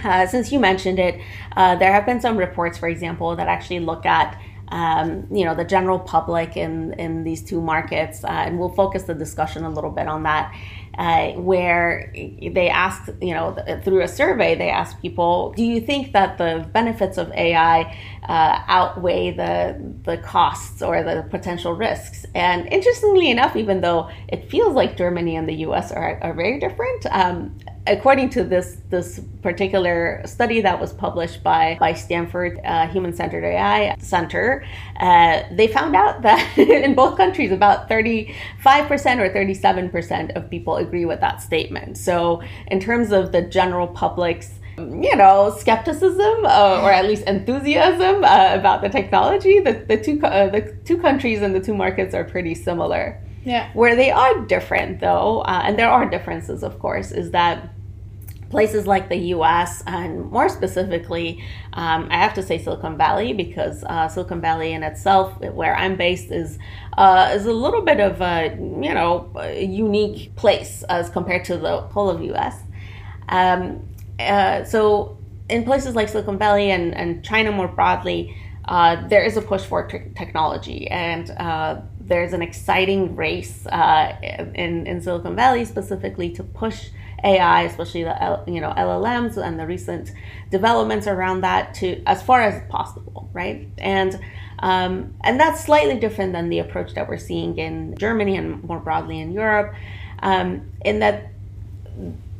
Uh, 0.03 0.27
since 0.27 0.51
you 0.51 0.59
mentioned 0.59 0.99
it, 0.99 1.19
uh, 1.55 1.75
there 1.75 1.91
have 1.91 2.05
been 2.05 2.21
some 2.21 2.37
reports, 2.37 2.77
for 2.77 2.87
example, 2.87 3.35
that 3.35 3.47
actually 3.47 3.79
look 3.79 4.05
at 4.05 4.39
um, 4.69 5.27
you 5.31 5.45
know 5.45 5.55
the 5.55 5.65
general 5.65 5.99
public 5.99 6.57
in 6.57 6.93
in 6.93 7.23
these 7.23 7.43
two 7.43 7.61
markets, 7.61 8.23
uh, 8.23 8.27
and 8.27 8.59
we'll 8.59 8.69
focus 8.69 9.03
the 9.03 9.13
discussion 9.13 9.63
a 9.63 9.69
little 9.69 9.91
bit 9.91 10.07
on 10.07 10.23
that. 10.23 10.53
Uh, 10.97 11.33
where 11.33 12.11
they 12.15 12.69
asked, 12.69 13.11
you 13.21 13.31
know, 13.31 13.55
through 13.83 14.01
a 14.01 14.07
survey, 14.07 14.55
they 14.55 14.71
asked 14.71 14.99
people, 14.99 15.53
do 15.55 15.63
you 15.63 15.79
think 15.79 16.11
that 16.11 16.39
the 16.39 16.67
benefits 16.73 17.19
of 17.19 17.31
AI 17.33 17.95
uh, 18.27 18.63
outweigh 18.67 19.29
the 19.29 19.79
the 20.05 20.17
costs 20.17 20.81
or 20.81 21.03
the 21.03 21.21
potential 21.29 21.73
risks? 21.73 22.25
And 22.33 22.67
interestingly 22.73 23.29
enough, 23.29 23.55
even 23.55 23.81
though 23.81 24.09
it 24.27 24.49
feels 24.49 24.73
like 24.73 24.97
Germany 24.97 25.35
and 25.35 25.47
the 25.47 25.57
U.S. 25.67 25.91
are, 25.91 26.19
are 26.23 26.33
very 26.33 26.59
different, 26.59 27.05
um, 27.11 27.55
according 27.87 28.29
to 28.31 28.43
this 28.43 28.77
this 28.89 29.19
particular 29.41 30.21
study 30.25 30.61
that 30.61 30.79
was 30.79 30.93
published 30.93 31.43
by 31.43 31.77
by 31.79 31.93
Stanford 31.93 32.59
uh, 32.63 32.87
Human 32.87 33.13
Centered 33.13 33.43
AI 33.43 33.95
Center, 33.99 34.65
uh, 34.99 35.43
they 35.51 35.67
found 35.67 35.95
out 35.95 36.21
that 36.27 36.57
in 36.57 36.93
both 36.95 37.17
countries 37.17 37.51
about 37.51 37.87
35 37.87 38.87
percent 38.87 39.19
or 39.19 39.31
37 39.31 39.89
percent 39.89 40.31
of 40.31 40.49
people 40.49 40.77
agree 40.77 41.05
with 41.05 41.21
that 41.21 41.41
statement. 41.41 41.97
So 41.97 42.41
in 42.67 42.79
terms 42.79 43.11
of 43.11 43.31
the 43.31 43.41
general 43.41 43.87
public's 43.87 44.59
you 44.77 45.15
know 45.15 45.55
skepticism 45.57 46.45
uh, 46.45 46.81
or 46.83 46.91
at 46.91 47.05
least 47.05 47.23
enthusiasm 47.23 48.23
uh, 48.23 48.53
about 48.53 48.81
the 48.81 48.89
technology, 48.89 49.59
the, 49.59 49.73
the 49.87 49.97
two 49.97 50.21
uh, 50.23 50.49
the 50.49 50.77
two 50.85 50.97
countries 50.97 51.41
and 51.41 51.55
the 51.55 51.59
two 51.59 51.73
markets 51.73 52.13
are 52.13 52.23
pretty 52.23 52.53
similar. 52.53 53.21
Yeah. 53.47 53.71
Where 53.73 53.95
they 53.95 54.11
are 54.11 54.41
different, 54.41 54.99
though, 54.99 55.39
uh, 55.41 55.61
and 55.63 55.79
there 55.79 55.89
are 55.89 56.09
differences, 56.09 56.63
of 56.63 56.79
course, 56.79 57.13
is 57.13 57.31
that 57.31 57.69
places 58.49 58.87
like 58.87 59.09
the 59.09 59.17
US 59.35 59.83
and 59.87 60.31
more 60.31 60.49
specifically, 60.49 61.43
um, 61.73 62.07
I 62.09 62.17
have 62.17 62.33
to 62.35 62.43
say 62.43 62.57
Silicon 62.57 62.97
Valley 62.97 63.33
because 63.33 63.83
uh, 63.83 64.07
Silicon 64.07 64.41
Valley 64.41 64.73
in 64.73 64.83
itself, 64.83 65.39
where 65.39 65.75
I'm 65.75 65.95
based, 65.95 66.31
is 66.31 66.57
uh, 66.97 67.31
is 67.33 67.45
a 67.45 67.53
little 67.53 67.81
bit 67.81 67.99
of 67.99 68.21
a 68.21 68.55
you 68.57 68.93
know 68.93 69.31
a 69.35 69.63
unique 69.63 70.35
place 70.35 70.83
as 70.83 71.09
compared 71.09 71.45
to 71.45 71.57
the 71.57 71.81
whole 71.81 72.09
of 72.09 72.21
US. 72.21 72.55
Um, 73.29 73.87
uh, 74.19 74.63
so 74.63 75.17
in 75.49 75.63
places 75.63 75.95
like 75.95 76.09
Silicon 76.09 76.37
Valley 76.37 76.71
and, 76.71 76.93
and 76.93 77.23
China 77.23 77.51
more 77.51 77.67
broadly, 77.67 78.35
uh, 78.65 79.07
there 79.07 79.23
is 79.23 79.37
a 79.37 79.41
push 79.41 79.63
for 79.63 79.87
t- 79.87 79.99
technology 80.15 80.87
and 80.89 81.29
uh, 81.31 81.79
there's 82.01 82.33
an 82.33 82.41
exciting 82.41 83.15
race 83.15 83.65
uh, 83.67 84.15
in, 84.55 84.85
in 84.85 85.01
Silicon 85.01 85.35
Valley 85.35 85.63
specifically 85.63 86.29
to 86.31 86.43
push 86.43 86.89
AI, 87.23 87.63
especially 87.63 88.03
the 88.03 88.43
you 88.47 88.61
know 88.61 88.73
LLMs 88.77 89.37
and 89.37 89.59
the 89.59 89.65
recent 89.65 90.11
developments 90.51 91.07
around 91.07 91.41
that 91.41 91.73
to 91.75 92.01
as 92.05 92.21
far 92.21 92.41
as 92.41 92.61
possible, 92.69 93.29
right? 93.33 93.67
And 93.77 94.19
um, 94.59 95.15
and 95.23 95.39
that's 95.39 95.63
slightly 95.63 95.99
different 95.99 96.33
than 96.33 96.49
the 96.49 96.59
approach 96.59 96.93
that 96.95 97.07
we're 97.07 97.17
seeing 97.17 97.57
in 97.57 97.95
Germany 97.97 98.37
and 98.37 98.63
more 98.63 98.79
broadly 98.79 99.19
in 99.19 99.31
Europe, 99.31 99.73
um, 100.19 100.69
in 100.83 100.99
that 100.99 101.31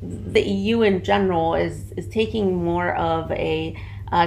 the 0.01 0.41
EU 0.41 0.81
in 0.81 1.03
general 1.03 1.55
is 1.55 1.91
is 1.93 2.07
taking 2.07 2.63
more 2.63 2.95
of 2.95 3.31
a 3.31 3.75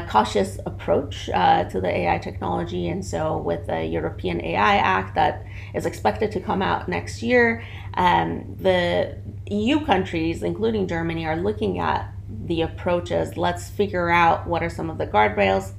cautious 0.08 0.58
approach 0.66 1.30
uh, 1.32 1.64
to 1.64 1.80
the 1.80 1.88
AI 1.88 2.18
technology. 2.18 2.88
And 2.88 3.04
so, 3.04 3.38
with 3.38 3.66
the 3.66 3.84
European 3.84 4.44
AI 4.44 4.76
Act 4.76 5.14
that 5.14 5.44
is 5.74 5.86
expected 5.86 6.32
to 6.32 6.40
come 6.40 6.62
out 6.62 6.88
next 6.88 7.22
year, 7.22 7.64
um, 7.94 8.56
the 8.60 9.16
EU 9.50 9.84
countries, 9.84 10.42
including 10.42 10.86
Germany, 10.86 11.26
are 11.26 11.36
looking 11.36 11.78
at 11.78 12.12
the 12.46 12.62
approaches. 12.62 13.36
Let's 13.36 13.68
figure 13.68 14.10
out 14.10 14.46
what 14.46 14.62
are 14.62 14.70
some 14.70 14.90
of 14.90 14.98
the 14.98 15.06
guardrails 15.06 15.72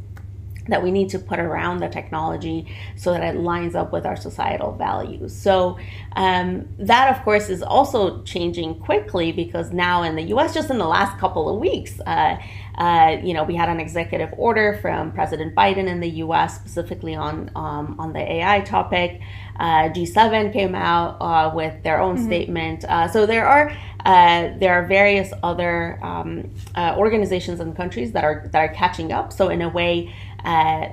that 0.67 0.83
we 0.83 0.91
need 0.91 1.09
to 1.09 1.19
put 1.19 1.39
around 1.39 1.79
the 1.79 1.89
technology 1.89 2.67
so 2.95 3.11
that 3.11 3.23
it 3.23 3.39
lines 3.39 3.75
up 3.75 3.91
with 3.91 4.05
our 4.05 4.15
societal 4.15 4.73
values. 4.73 5.35
So, 5.35 5.77
um, 6.15 6.67
that 6.77 7.15
of 7.15 7.23
course 7.23 7.49
is 7.49 7.63
also 7.63 8.21
changing 8.23 8.79
quickly 8.79 9.31
because 9.31 9.71
now 9.71 10.03
in 10.03 10.15
the 10.15 10.23
US, 10.33 10.53
just 10.53 10.69
in 10.69 10.77
the 10.77 10.87
last 10.87 11.17
couple 11.19 11.49
of 11.49 11.59
weeks, 11.59 11.99
uh, 12.01 12.37
uh, 12.75 13.17
you 13.23 13.33
know, 13.33 13.43
we 13.43 13.55
had 13.55 13.69
an 13.69 13.79
executive 13.79 14.29
order 14.37 14.77
from 14.81 15.11
President 15.11 15.53
Biden 15.55 15.87
in 15.87 15.99
the 15.99 16.09
U.S. 16.09 16.55
specifically 16.55 17.15
on 17.15 17.51
um, 17.55 17.95
on 17.99 18.13
the 18.13 18.19
AI 18.19 18.61
topic. 18.61 19.21
Uh, 19.61 19.89
G7 19.89 20.51
came 20.51 20.73
out 20.73 21.17
uh, 21.21 21.51
with 21.53 21.83
their 21.83 22.01
own 22.01 22.15
mm-hmm. 22.15 22.25
statement. 22.25 22.83
Uh, 22.85 23.07
so 23.07 23.27
there 23.27 23.47
are 23.47 23.69
uh, 24.03 24.57
there 24.57 24.73
are 24.73 24.87
various 24.87 25.31
other 25.43 26.03
um, 26.03 26.49
organizations 26.97 27.59
and 27.59 27.75
countries 27.75 28.11
that 28.13 28.23
are 28.23 28.49
that 28.51 28.57
are 28.57 28.73
catching 28.73 29.11
up. 29.11 29.31
So 29.31 29.49
in 29.49 29.61
a 29.61 29.69
way, 29.69 30.11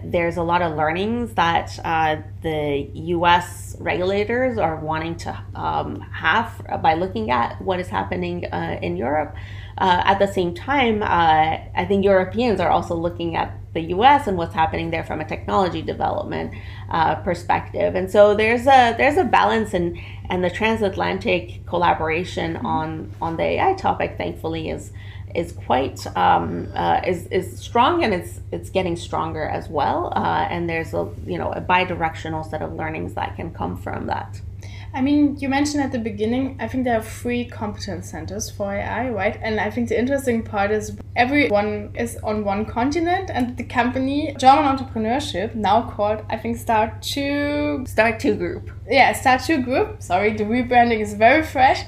there's 0.05 0.37
a 0.37 0.43
lot 0.43 0.61
of 0.61 0.77
learnings 0.77 1.33
that 1.35 1.69
the 2.43 2.91
U.S. 3.17 3.75
regulators 3.81 4.59
are 4.59 4.77
wanting 4.77 5.17
to 5.25 5.31
um, 5.55 6.01
have 6.01 6.51
by 6.83 6.93
looking 6.93 7.31
at 7.31 7.59
what 7.63 7.81
is 7.81 7.89
happening 7.89 8.43
in 8.83 8.99
Europe. 8.99 9.35
Uh, 9.79 10.03
at 10.05 10.19
the 10.19 10.27
same 10.27 10.55
time, 10.55 11.03
uh, 11.03 11.07
I 11.07 11.85
think 11.87 12.05
Europeans 12.05 12.59
are 12.59 12.69
also 12.69 12.97
looking 12.97 13.37
at 13.37 13.58
the 13.75 13.81
U.S. 13.97 14.27
and 14.27 14.37
what's 14.37 14.55
happening 14.55 14.91
there 14.91 15.05
from 15.05 15.21
a 15.21 15.25
technology 15.25 15.83
development 15.83 16.55
uh, 16.91 17.17
perspective, 17.17 17.95
and 17.95 18.11
so 18.11 18.35
there's 18.35 18.63
a 18.63 18.95
there's 18.97 19.17
a 19.17 19.25
balance 19.25 19.75
and 19.75 19.99
and 20.31 20.43
the 20.43 20.51
transatlantic 20.51 21.65
collaboration 21.67 22.55
mm-hmm. 22.55 22.67
on 22.67 23.13
on 23.21 23.37
the 23.37 23.43
AI 23.43 23.75
topic, 23.75 24.17
thankfully, 24.17 24.71
is 24.71 24.93
is 25.35 25.53
quite 25.53 26.07
um, 26.17 26.69
uh, 26.75 27.01
is 27.07 27.27
is 27.27 27.59
strong 27.59 28.05
and 28.05 28.15
it's 28.15 28.41
it's 28.53 28.71
getting 28.71 28.97
stronger 28.97 29.45
as 29.45 29.69
well. 29.69 30.13
Uh, 30.17 30.47
and 30.51 30.69
there's 30.69 30.95
a 30.95 31.09
you 31.27 31.39
know 31.39 31.53
a 31.53 31.61
bidirectional 31.61 32.49
set 32.49 32.63
of 32.63 32.75
learnings 32.75 33.15
that 33.15 33.37
can 33.37 33.53
come 33.53 33.77
from 33.77 34.07
that. 34.07 34.41
I 34.95 35.03
mean, 35.03 35.37
you 35.39 35.51
mentioned 35.51 35.83
at 35.83 35.93
the 35.93 35.99
beginning, 35.99 36.57
I 36.61 36.67
think 36.67 36.85
there 36.85 36.99
are 36.99 37.03
three 37.03 37.45
competence 37.45 38.11
centers 38.11 38.51
for 38.51 38.73
AI, 38.73 39.11
right? 39.11 39.39
And 39.43 39.61
I 39.61 39.71
think 39.71 39.91
the 39.91 39.99
interesting 39.99 40.43
part 40.43 40.71
is 40.71 40.97
everyone 41.19 41.91
is 41.97 42.17
on 42.23 42.45
one 42.45 42.65
continent 42.65 43.29
and 43.29 43.57
the 43.57 43.65
company 43.65 44.35
German 44.39 44.65
entrepreneurship 44.65 45.55
now 45.55 45.83
called 45.91 46.25
I 46.31 46.37
think 46.39 46.57
Start 46.57 47.03
Two 47.03 47.85
Start 47.87 48.21
Two 48.21 48.37
Group. 48.37 48.71
Yeah, 48.91 49.13
Statue 49.13 49.63
Group. 49.63 50.01
Sorry, 50.03 50.35
the 50.35 50.45
rebranding 50.45 51.01
is 51.01 51.13
very 51.13 51.43
fresh. 51.43 51.83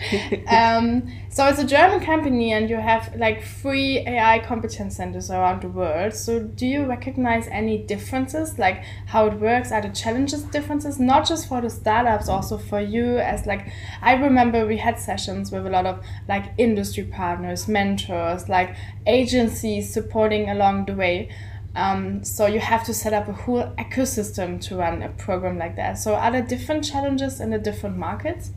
um, 0.48 1.10
so 1.30 1.46
it's 1.46 1.58
a 1.58 1.64
German 1.64 2.00
company 2.04 2.52
and 2.52 2.68
you 2.68 2.76
have 2.76 3.14
like 3.16 3.42
three 3.42 4.00
AI 4.00 4.40
competence 4.40 4.96
centers 4.96 5.30
around 5.30 5.62
the 5.62 5.68
world. 5.70 6.12
So 6.12 6.40
do 6.40 6.66
you 6.66 6.84
recognize 6.84 7.46
any 7.48 7.78
differences, 7.78 8.58
like 8.58 8.84
how 9.06 9.28
it 9.28 9.40
works? 9.40 9.72
Are 9.72 9.80
the 9.80 9.88
challenges 9.88 10.42
differences, 10.42 10.98
not 11.00 11.26
just 11.26 11.48
for 11.48 11.62
the 11.62 11.70
startups, 11.70 12.28
also 12.28 12.58
for 12.58 12.80
you 12.82 13.16
as 13.16 13.46
like 13.46 13.72
I 14.02 14.12
remember 14.14 14.66
we 14.66 14.76
had 14.76 14.98
sessions 14.98 15.50
with 15.50 15.66
a 15.66 15.70
lot 15.70 15.86
of 15.86 16.04
like 16.28 16.52
industry 16.58 17.04
partners, 17.04 17.66
mentors, 17.66 18.46
like 18.50 18.76
agencies 19.06 19.90
supporting 19.90 20.50
along 20.50 20.84
the 20.84 20.94
way. 20.94 21.30
Um, 21.76 22.24
so 22.24 22.46
you 22.46 22.60
have 22.60 22.84
to 22.84 22.94
set 22.94 23.12
up 23.12 23.28
a 23.28 23.32
whole 23.32 23.62
ecosystem 23.78 24.60
to 24.62 24.76
run 24.76 25.02
a 25.02 25.08
program 25.10 25.58
like 25.58 25.76
that. 25.76 25.98
So 25.98 26.14
are 26.14 26.30
there 26.32 26.42
different 26.42 26.84
challenges 26.84 27.40
in 27.40 27.50
the 27.50 27.58
different 27.58 27.96
markets? 27.96 28.50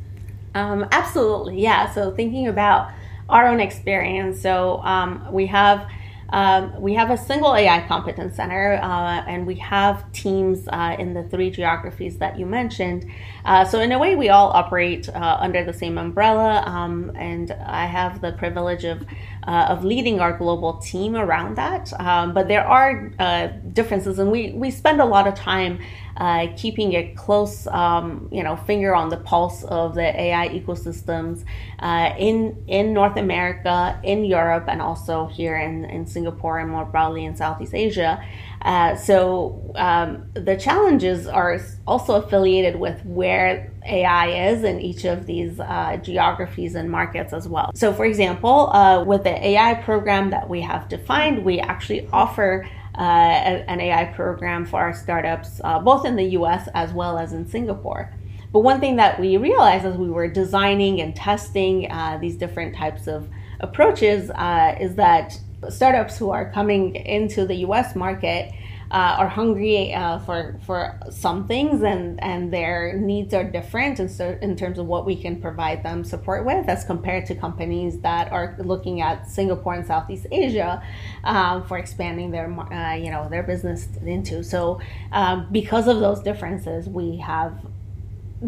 Um, 0.56 0.88
absolutely, 0.92 1.62
yeah. 1.62 1.92
So 1.94 2.12
thinking 2.12 2.48
about 2.48 2.92
our 3.30 3.48
own 3.48 3.60
experience, 3.60 4.42
so 4.42 4.82
um, 4.84 5.32
we 5.32 5.48
have 5.48 5.88
um, 6.34 6.82
we 6.82 6.96
have 6.96 7.12
a 7.12 7.18
single 7.18 7.56
AI 7.56 7.86
competence 7.88 8.36
center, 8.36 8.80
uh, 8.82 9.24
and 9.28 9.46
we 9.46 9.54
have 9.56 10.12
teams 10.14 10.68
uh, 10.68 10.96
in 10.98 11.14
the 11.14 11.22
three 11.24 11.52
geographies 11.52 12.18
that 12.18 12.40
you 12.40 12.48
mentioned. 12.48 13.06
Uh, 13.46 13.64
so 13.64 13.80
in 13.80 13.92
a 13.92 14.00
way, 14.00 14.16
we 14.16 14.30
all 14.30 14.50
operate 14.50 15.08
uh, 15.10 15.38
under 15.40 15.64
the 15.64 15.74
same 15.74 16.00
umbrella, 16.00 16.64
um, 16.66 17.12
and 17.16 17.52
I 17.52 17.86
have 17.86 18.20
the 18.20 18.32
privilege 18.32 18.84
of 18.84 19.06
uh, 19.48 19.68
of 19.70 19.84
leading 19.84 20.20
our 20.20 20.38
global 20.38 20.78
team 20.78 21.16
around 21.16 21.56
that. 21.58 21.92
Um, 22.00 22.34
but 22.34 22.48
there 22.48 22.66
are 22.66 23.12
uh, 23.20 23.48
differences, 23.74 24.20
and 24.20 24.32
we 24.32 24.52
we 24.52 24.72
spend 24.72 25.02
a 25.02 25.06
lot 25.06 25.28
of 25.28 25.36
time 25.36 25.80
uh, 26.18 26.48
keeping 26.56 26.94
a 26.94 27.14
close, 27.16 27.66
um, 27.68 28.30
you 28.32 28.44
know, 28.44 28.56
finger 28.56 28.96
on 28.96 29.10
the 29.10 29.18
pulse 29.18 29.64
of 29.64 29.96
the 29.96 30.22
AI 30.22 30.50
ecosystems 30.50 31.44
uh, 31.80 32.14
in 32.18 32.64
in 32.68 32.94
North 32.94 33.18
America, 33.18 34.00
in 34.04 34.24
Europe, 34.24 34.66
and 34.68 34.82
also 34.82 35.28
here 35.28 35.58
in, 35.58 35.86
in 35.86 36.06
Singapore 36.06 36.60
and 36.60 36.70
more 36.70 36.86
broadly 36.86 37.26
in 37.26 37.36
Southeast 37.36 37.74
Asia. 37.74 38.24
Uh, 38.62 38.96
so 38.96 39.74
um, 39.76 40.26
the 40.36 40.56
challenges 40.56 41.28
are 41.28 41.60
also 41.86 42.16
affiliated 42.16 42.80
with 42.80 43.04
where 43.06 43.73
AI 43.86 44.50
is 44.52 44.64
in 44.64 44.80
each 44.80 45.06
of 45.06 45.26
these 45.26 45.60
uh, 45.60 45.98
geographies 46.02 46.76
and 46.76 46.90
markets 46.90 47.34
as 47.34 47.48
well. 47.48 47.72
So, 47.76 47.94
for 47.94 48.06
example, 48.06 48.70
uh, 48.72 49.04
with 49.04 49.24
the 49.24 49.48
AI 49.48 49.76
program 49.76 50.30
that 50.32 50.50
we 50.50 50.62
have 50.62 50.90
defined, 50.90 51.44
we 51.44 51.60
actually 51.60 52.08
offer 52.12 52.68
uh, 52.96 53.02
an 53.02 53.82
AI 53.82 54.06
program 54.06 54.66
for 54.66 54.80
our 54.80 54.94
startups, 54.94 55.60
uh, 55.64 55.80
both 55.80 56.06
in 56.06 56.16
the 56.16 56.26
US 56.38 56.68
as 56.74 56.94
well 56.94 57.18
as 57.18 57.34
in 57.34 57.48
Singapore. 57.48 58.12
But 58.52 58.60
one 58.60 58.80
thing 58.80 58.98
that 58.98 59.20
we 59.20 59.38
realized 59.38 59.86
as 59.86 59.98
we 59.98 60.10
were 60.10 60.28
designing 60.28 61.02
and 61.02 61.16
testing 61.16 61.92
uh, 61.92 62.20
these 62.22 62.36
different 62.36 62.76
types 62.76 63.08
of 63.08 63.28
approaches 63.60 64.30
uh, 64.30 64.78
is 64.80 64.96
that 64.96 65.40
startups 65.70 66.18
who 66.18 66.30
are 66.30 66.52
coming 66.52 66.96
into 66.96 67.48
the 67.48 67.56
US 67.68 67.96
market 67.96 68.54
uh, 68.94 69.16
are 69.18 69.28
hungry 69.28 69.92
uh, 69.92 70.20
for 70.20 70.56
for 70.68 71.00
some 71.10 71.48
things, 71.48 71.82
and 71.82 72.24
and 72.24 72.54
their 72.54 72.94
needs 72.94 73.34
are 73.34 73.44
different, 73.44 74.00
and 74.00 74.10
so 74.10 74.38
in 74.40 74.56
terms 74.56 74.78
of 74.78 74.86
what 74.86 75.04
we 75.04 75.16
can 75.16 75.42
provide 75.42 75.82
them 75.82 76.04
support 76.04 76.46
with, 76.46 76.70
as 76.70 76.84
compared 76.84 77.26
to 77.26 77.34
companies 77.34 78.00
that 78.02 78.32
are 78.32 78.56
looking 78.60 79.02
at 79.02 79.28
Singapore 79.28 79.74
and 79.74 79.86
Southeast 79.88 80.28
Asia 80.32 80.84
um, 81.24 81.66
for 81.66 81.80
expanding 81.80 82.30
their 82.30 82.48
uh, 82.72 82.94
you 82.94 83.10
know 83.10 83.28
their 83.30 83.42
business 83.42 83.88
into. 84.06 84.44
So 84.44 84.80
um, 85.12 85.48
because 85.52 85.88
of 85.88 86.00
those 86.00 86.22
differences, 86.22 86.88
we 86.88 87.18
have 87.18 87.66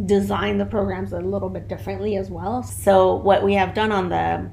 designed 0.05 0.61
the 0.61 0.65
programs 0.65 1.11
a 1.11 1.19
little 1.19 1.49
bit 1.49 1.67
differently 1.67 2.17
as 2.17 2.29
well. 2.29 2.61
So 2.61 3.15
what 3.15 3.43
we 3.43 3.55
have 3.55 3.73
done 3.73 3.91
on 3.91 4.09
the 4.09 4.47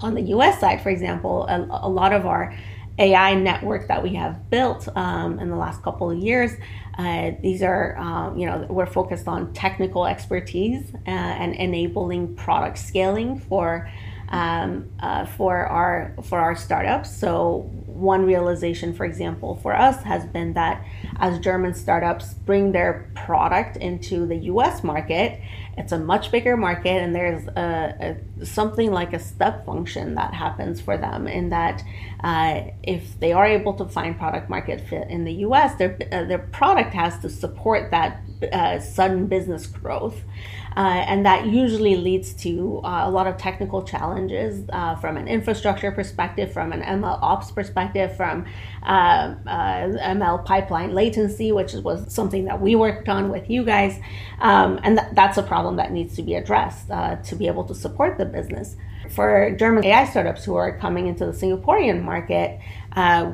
on 0.00 0.14
the 0.14 0.22
US 0.36 0.58
side, 0.58 0.80
for 0.80 0.88
example, 0.88 1.46
a, 1.48 1.66
a 1.82 1.88
lot 1.88 2.14
of 2.14 2.24
our 2.24 2.56
AI 2.98 3.34
network 3.34 3.88
that 3.88 4.02
we 4.02 4.14
have 4.14 4.50
built 4.50 4.88
um, 4.96 5.38
in 5.38 5.48
the 5.48 5.56
last 5.56 5.82
couple 5.82 6.10
of 6.10 6.18
years. 6.18 6.52
Uh, 6.98 7.32
these 7.40 7.62
are, 7.62 7.96
um, 7.96 8.36
you 8.36 8.46
know, 8.46 8.66
we're 8.68 8.86
focused 8.86 9.26
on 9.26 9.52
technical 9.54 10.06
expertise 10.06 10.92
uh, 11.06 11.10
and 11.10 11.54
enabling 11.54 12.34
product 12.36 12.78
scaling 12.78 13.38
for 13.40 13.90
um, 14.32 14.88
uh, 15.00 15.26
for 15.26 15.66
our 15.66 16.14
for 16.24 16.38
our 16.38 16.56
startups. 16.56 17.14
So 17.14 17.70
one 17.86 18.24
realization, 18.24 18.94
for 18.94 19.04
example, 19.04 19.56
for 19.56 19.76
us 19.76 20.02
has 20.02 20.24
been 20.24 20.54
that 20.54 20.84
as 21.16 21.38
German 21.38 21.74
startups 21.74 22.34
bring 22.34 22.72
their 22.72 23.10
product 23.14 23.76
into 23.76 24.26
the 24.26 24.36
U.S. 24.36 24.82
market, 24.82 25.38
it's 25.76 25.92
a 25.92 25.98
much 25.98 26.32
bigger 26.32 26.56
market, 26.56 27.02
and 27.02 27.14
there's 27.14 27.46
a, 27.48 28.16
a 28.40 28.44
something 28.46 28.90
like 28.90 29.12
a 29.12 29.18
step 29.18 29.66
function 29.66 30.14
that 30.14 30.32
happens 30.32 30.80
for 30.80 30.96
them 30.96 31.28
in 31.28 31.50
that 31.50 31.84
uh, 32.24 32.62
if 32.82 33.20
they 33.20 33.32
are 33.32 33.46
able 33.46 33.74
to 33.74 33.84
find 33.84 34.18
product 34.18 34.48
market 34.48 34.80
fit 34.80 35.08
in 35.10 35.24
the 35.24 35.32
U.S., 35.46 35.74
their 35.76 35.98
uh, 36.10 36.24
their 36.24 36.38
product 36.38 36.94
has 36.94 37.18
to 37.20 37.28
support 37.28 37.90
that 37.90 38.22
uh, 38.50 38.80
sudden 38.80 39.26
business 39.26 39.66
growth. 39.66 40.22
Uh, 40.76 41.04
and 41.06 41.26
that 41.26 41.46
usually 41.46 41.96
leads 41.96 42.32
to 42.32 42.80
uh, 42.84 43.02
a 43.04 43.10
lot 43.10 43.26
of 43.26 43.36
technical 43.36 43.82
challenges 43.82 44.64
uh, 44.72 44.94
from 44.96 45.16
an 45.16 45.28
infrastructure 45.28 45.92
perspective, 45.92 46.52
from 46.52 46.72
an 46.72 46.82
ML 46.82 47.18
ops 47.20 47.50
perspective, 47.50 48.16
from 48.16 48.46
uh, 48.82 49.34
uh, 49.46 49.88
ML 50.16 50.44
pipeline 50.44 50.94
latency, 50.94 51.52
which 51.52 51.74
was 51.74 52.12
something 52.12 52.44
that 52.46 52.60
we 52.60 52.74
worked 52.74 53.08
on 53.08 53.30
with 53.30 53.50
you 53.50 53.64
guys. 53.64 53.98
Um, 54.40 54.80
and 54.82 54.98
th- 54.98 55.10
that's 55.14 55.38
a 55.38 55.42
problem 55.42 55.76
that 55.76 55.92
needs 55.92 56.16
to 56.16 56.22
be 56.22 56.34
addressed 56.34 56.90
uh, 56.90 57.16
to 57.16 57.36
be 57.36 57.46
able 57.46 57.64
to 57.64 57.74
support 57.74 58.18
the 58.18 58.24
business. 58.24 58.76
For 59.10 59.54
German 59.58 59.84
AI 59.84 60.06
startups 60.06 60.44
who 60.44 60.54
are 60.54 60.78
coming 60.78 61.06
into 61.06 61.26
the 61.26 61.32
Singaporean 61.32 62.02
market, 62.02 62.60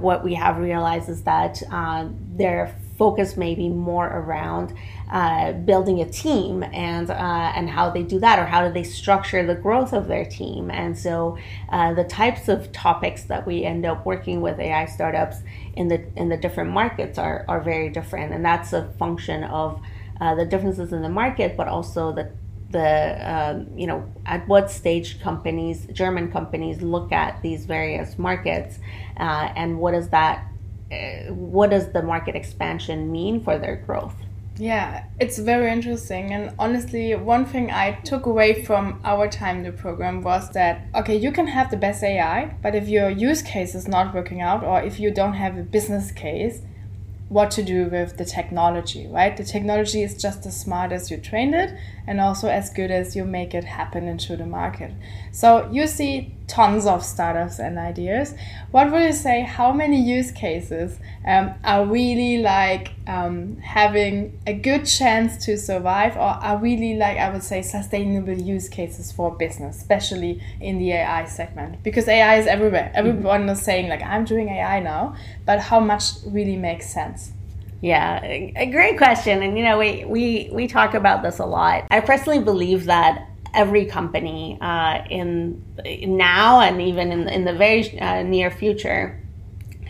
what 0.01 0.25
we 0.25 0.35
have 0.35 0.57
realized 0.57 1.09
is 1.09 1.23
that 1.23 1.63
their 2.37 2.75
focus 2.99 3.37
maybe 3.37 3.69
more 3.69 4.09
around 4.09 4.75
uh, 5.11 5.53
building 5.53 6.01
a 6.01 6.11
team 6.11 6.65
and 6.65 7.09
uh, 7.11 7.53
and 7.55 7.71
how 7.71 7.89
they 7.89 8.03
do 8.03 8.19
that 8.19 8.39
or 8.39 8.45
how 8.45 8.67
do 8.67 8.75
they 8.75 8.83
structure 8.83 9.47
the 9.47 9.55
growth 9.55 9.93
of 9.93 10.09
their 10.09 10.25
team. 10.25 10.71
And 10.71 10.99
so 10.99 11.39
uh, 11.71 11.95
the 11.95 12.05
types 12.05 12.49
of 12.49 12.73
topics 12.73 13.23
that 13.25 13.47
we 13.47 13.65
end 13.65 13.87
up 13.87 14.05
working 14.05 14.41
with 14.41 14.59
AI 14.59 14.87
startups 14.87 15.37
in 15.75 15.89
the 15.89 16.05
in 16.17 16.29
the 16.29 16.37
different 16.37 16.71
markets 16.71 17.19
are 17.19 17.45
are 17.49 17.61
very 17.61 17.89
different. 17.89 18.35
And 18.35 18.45
that's 18.45 18.73
a 18.73 18.93
function 18.99 19.45
of 19.45 19.81
uh, 20.21 20.35
the 20.35 20.45
differences 20.45 20.93
in 20.93 21.01
the 21.01 21.09
market 21.09 21.57
but 21.57 21.69
also 21.69 22.13
the 22.13 22.31
the 22.71 23.33
um, 23.35 23.67
you 23.79 23.87
know 23.87 24.05
at 24.27 24.47
what 24.47 24.71
stage 24.71 25.21
companies 25.21 25.87
German 25.93 26.31
companies 26.31 26.83
look 26.83 27.13
at 27.13 27.41
these 27.43 27.65
various 27.65 28.19
markets 28.19 28.79
uh, 29.17 29.49
and 29.57 29.79
what 29.79 29.93
does 29.93 30.11
that 30.11 30.48
Uh, 30.91 31.33
what 31.33 31.71
does 31.71 31.93
the 31.93 32.03
market 32.03 32.35
expansion 32.35 33.13
mean 33.13 33.43
for 33.45 33.59
their 33.59 33.77
growth 33.77 34.15
yeah, 34.59 35.05
it's 35.21 35.39
very 35.39 35.71
interesting. 35.71 36.33
And 36.33 36.53
honestly, 36.59 37.15
one 37.15 37.45
thing 37.47 37.71
I 37.71 37.93
took 37.93 38.27
away 38.27 38.65
from 38.65 39.01
our 39.05 39.29
time 39.29 39.59
in 39.59 39.63
the 39.63 39.73
program 39.73 40.23
was 40.23 40.51
that, 40.51 40.89
okay, 40.97 41.17
you 41.17 41.31
can 41.31 41.47
have 41.47 41.71
the 41.71 41.77
best 41.77 42.03
AI, 42.03 42.57
but 42.61 42.75
if 42.75 42.89
your 42.89 43.09
use 43.09 43.41
case 43.41 43.77
is 43.77 43.87
not 43.87 44.13
working 44.13 44.41
out, 44.41 44.65
or 44.65 44.83
if 44.83 44.99
you 44.99 45.13
don't 45.13 45.35
have 45.35 45.57
a 45.57 45.63
business 45.63 46.11
case, 46.11 46.63
what 47.29 47.53
to 47.53 47.63
do 47.63 47.85
with 47.87 48.17
the 48.17 48.25
technology, 48.25 49.07
right? 49.07 49.37
The 49.37 49.45
technology 49.45 50.03
is 50.03 50.21
just 50.21 50.45
as 50.45 50.59
smart 50.59 50.91
as 50.91 51.11
you 51.11 51.19
trained 51.19 51.55
it 51.55 51.79
and 52.09 52.23
also 52.23 52.49
as 52.49 52.71
good 52.71 52.91
as 52.91 53.15
you 53.15 53.23
make 53.23 53.53
it 53.55 53.65
happen 53.65 54.09
into 54.09 54.35
the 54.35 54.47
market. 54.47 54.91
So 55.31 55.69
you 55.71 55.87
see 55.87 56.35
tons 56.47 56.87
of 56.87 57.05
startups 57.05 57.59
and 57.59 57.79
ideas. 57.79 58.35
What 58.71 58.91
would 58.91 59.03
you 59.03 59.13
say? 59.13 59.43
How 59.43 59.73
many 59.73 60.01
use 60.01 60.31
cases 60.33 60.99
um, 61.27 61.53
are 61.63 61.85
really 61.85 62.39
like 62.39 62.93
um, 63.07 63.59
having 63.59 64.41
a 64.47 64.55
good 64.55 64.87
chance 64.87 65.45
to 65.45 65.59
survive, 65.59 66.17
or 66.17 66.33
are 66.47 66.57
really 66.57 66.97
like 66.97 67.19
I 67.19 67.29
would 67.31 67.43
say 67.43 67.61
sustainable 67.61 68.33
use 68.33 68.71
cases 68.71 69.13
for 69.13 69.31
business, 69.37 69.77
especially 69.77 70.43
in 70.63 70.79
the 70.79 70.93
AI 70.93 71.27
segment? 71.27 71.83
Because 71.83 72.09
AI 72.09 72.39
is 72.39 72.47
everywhere. 72.47 72.91
Mm-hmm. 72.95 72.99
Everyone 72.99 73.43
mm 73.43 73.49
-hmm. 73.49 73.53
is 73.53 73.63
saying 73.63 73.89
like 73.91 74.03
I'm 74.03 74.25
doing 74.25 74.49
AI 74.49 74.81
now, 74.81 75.15
but 75.45 75.59
how 75.61 75.81
much 75.81 76.05
really 76.33 76.57
makes 76.57 76.87
sense? 76.87 77.38
Yeah, 77.81 78.25
a 78.25 78.67
great 78.67 78.99
question. 78.99 79.43
And 79.43 79.57
you 79.57 79.65
know, 79.65 79.79
we 79.79 80.05
we 80.05 80.51
we 80.53 80.67
talk 80.67 80.95
about 80.95 81.23
this 81.23 81.39
a 81.39 81.47
lot. 81.47 81.87
I 81.91 82.01
personally 82.01 82.41
believe 82.41 82.87
that 82.87 83.29
every 83.55 83.87
company 83.87 84.59
uh, 84.61 85.05
in 85.09 85.65
now 85.85 86.61
and 86.61 86.83
even 86.83 87.13
in, 87.13 87.29
in 87.29 87.45
the 87.45 87.55
very 87.55 87.99
uh, 88.01 88.23
near 88.23 88.51
future 88.51 89.21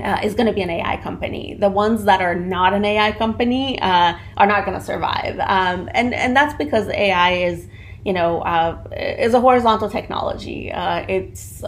uh, 0.00 0.20
is 0.22 0.34
going 0.34 0.46
to 0.46 0.52
be 0.52 0.62
an 0.62 0.70
AI 0.70 0.98
company. 0.98 1.56
The 1.58 1.70
ones 1.70 2.04
that 2.04 2.20
are 2.20 2.34
not 2.34 2.74
an 2.74 2.84
AI 2.84 3.12
company 3.12 3.80
uh, 3.80 4.18
are 4.36 4.46
not 4.46 4.66
going 4.66 4.78
to 4.78 4.84
survive, 4.84 5.38
um, 5.40 5.88
and 5.94 6.12
and 6.12 6.36
that's 6.36 6.54
because 6.54 6.88
AI 6.88 7.32
is 7.32 7.66
you 8.04 8.12
know 8.12 8.40
uh, 8.42 8.84
is 8.92 9.32
a 9.32 9.40
horizontal 9.40 9.88
technology. 9.88 10.70
Uh, 10.70 11.06
it's 11.08 11.64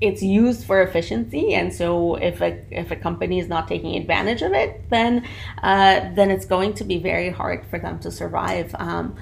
it's 0.00 0.22
used 0.22 0.64
for 0.64 0.80
efficiency, 0.82 1.54
and 1.54 1.72
so 1.72 2.14
if 2.16 2.40
a 2.40 2.62
if 2.70 2.90
a 2.90 2.96
company 2.96 3.40
is 3.40 3.48
not 3.48 3.66
taking 3.66 3.96
advantage 3.96 4.42
of 4.42 4.52
it, 4.52 4.88
then 4.90 5.26
uh, 5.62 6.10
then 6.14 6.30
it's 6.30 6.46
going 6.46 6.74
to 6.74 6.84
be 6.84 6.98
very 6.98 7.30
hard 7.30 7.66
for 7.66 7.78
them 7.78 7.98
to 8.00 8.10
survive. 8.10 8.74
Um, 8.78 9.16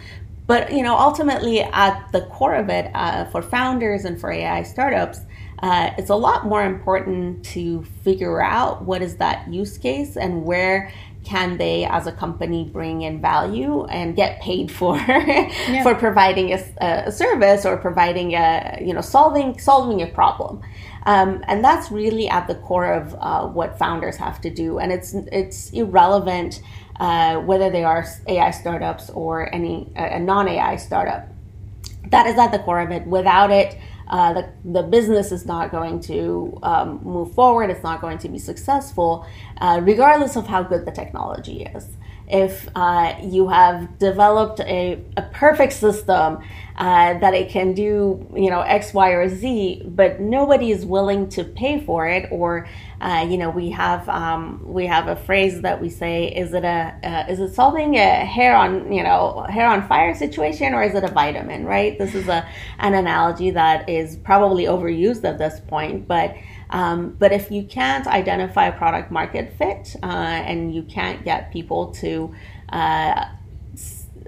but 0.47 0.73
you 0.73 0.83
know, 0.83 0.97
ultimately, 0.97 1.61
at 1.61 2.11
the 2.13 2.23
core 2.27 2.55
of 2.55 2.69
it, 2.69 2.91
uh, 2.95 3.25
for 3.27 3.43
founders 3.43 4.05
and 4.05 4.21
for 4.21 4.31
AI 4.31 4.63
startups, 4.63 5.21
uh, 5.61 5.91
it's 5.97 6.11
a 6.11 6.15
lot 6.15 6.47
more 6.47 6.63
important 6.63 7.45
to 7.47 7.83
figure 8.05 8.43
out 8.43 8.85
what 8.85 9.03
is 9.03 9.17
that 9.17 9.49
use 9.53 9.79
case 9.79 10.17
and 10.17 10.45
where 10.45 10.93
can 11.27 11.59
they 11.59 11.85
as 11.85 12.07
a 12.07 12.13
company 12.13 12.65
bring 12.65 13.03
in 13.03 13.21
value 13.21 13.85
and 13.87 14.15
get 14.15 14.41
paid 14.41 14.71
for 14.71 14.97
yeah. 15.09 15.83
for 15.83 15.95
providing 15.95 16.53
a, 16.53 16.63
a, 16.81 17.13
service 17.13 17.67
or 17.67 17.77
providing 17.77 18.35
a 18.35 18.79
you 18.81 18.95
know 18.95 19.01
solving 19.01 19.59
solving 19.59 20.01
a 20.01 20.07
problem? 20.07 20.63
Um, 21.05 21.43
and 21.49 21.65
that's 21.65 21.91
really 21.91 22.29
at 22.29 22.47
the 22.47 22.55
core 22.55 22.93
of 22.93 23.15
uh, 23.19 23.47
what 23.47 23.79
founders 23.79 24.17
have 24.17 24.41
to 24.43 24.51
do. 24.51 24.79
And 24.79 24.93
it's 24.93 25.15
it's 25.33 25.71
irrelevant 25.71 26.63
uh, 27.01 27.41
whether 27.41 27.71
they 27.71 27.85
are 27.85 28.07
AI 28.29 28.53
startups 28.53 29.11
or 29.11 29.53
any 29.53 29.91
a 29.97 30.21
non-AI 30.21 30.77
startup. 30.77 31.29
That 32.11 32.27
is 32.29 32.39
at 32.39 32.53
the 32.53 32.61
core 32.61 32.81
of 32.81 32.93
it. 32.93 33.05
Without 33.05 33.51
it 33.51 33.77
uh, 34.09 34.33
the, 34.33 34.53
the 34.65 34.83
business 34.83 35.33
is 35.33 35.47
not 35.47 35.71
going 35.71 36.01
to 36.01 36.59
um, 36.63 37.01
move 37.03 37.33
forward, 37.35 37.71
it's 37.71 37.83
not 37.83 38.01
going 38.01 38.19
to 38.19 38.29
be 38.29 38.39
successful, 38.39 39.27
uh, 39.61 39.81
regardless 39.83 40.37
of 40.37 40.47
how 40.47 40.63
good 40.63 40.85
the 40.85 40.93
technology 40.93 41.63
is 41.63 41.89
if 42.29 42.69
uh, 42.75 43.15
you 43.23 43.49
have 43.49 43.99
developed 43.99 44.61
a, 44.61 45.01
a 45.17 45.23
perfect 45.23 45.73
system 45.73 46.39
uh, 46.77 47.19
that 47.19 47.33
it 47.33 47.49
can 47.49 47.73
do 47.73 48.27
you 48.35 48.51
know 48.51 48.61
x 48.61 48.93
y 48.93 49.11
or 49.11 49.29
z 49.29 49.83
but 49.87 50.21
nobody 50.21 50.71
is 50.71 50.85
willing 50.85 51.29
to 51.29 51.43
pay 51.43 51.81
for 51.81 52.07
it 52.07 52.29
or 52.31 52.69
uh, 53.01 53.27
you 53.29 53.39
know 53.39 53.49
we 53.49 53.71
have 53.71 54.07
um, 54.09 54.61
we 54.63 54.87
have 54.87 55.07
a 55.09 55.17
phrase 55.17 55.63
that 55.63 55.81
we 55.81 55.89
say 55.89 56.27
is 56.27 56.53
it 56.53 56.65
a 56.65 57.27
is 57.31 57.41
it 57.41 57.55
solving 57.55 57.95
a 57.97 58.25
hair 58.25 58.55
on 58.55 58.93
you 58.93 59.03
know 59.03 59.47
hair 59.49 59.67
on 59.67 59.87
fire 59.89 60.15
situation 60.15 60.75
or 60.75 60.83
is 60.83 60.95
it 60.95 61.05
a 61.05 61.09
vitamin 61.09 61.65
right? 61.65 61.99
This 61.99 62.15
is 62.15 62.29
a 62.29 62.47
an 62.79 62.95
analogy 62.95 63.51
that 63.51 63.89
is 63.89 64.17
probably 64.17 64.65
overused 64.65 65.25
at 65.25 65.39
this 65.39 65.61
point 65.61 66.07
but 66.07 66.35
um, 66.71 67.17
but 67.19 67.33
if 67.33 67.51
you 67.51 67.63
can't 67.65 68.07
identify 68.07 68.67
a 68.67 68.73
product 68.73 69.11
market 69.11 69.53
fit 69.59 69.97
uh, 70.03 70.07
and 70.07 70.75
you 70.75 70.83
can't 70.83 71.25
get 71.25 71.53
people 71.53 71.93
to 71.93 72.35
uh, 72.71 73.27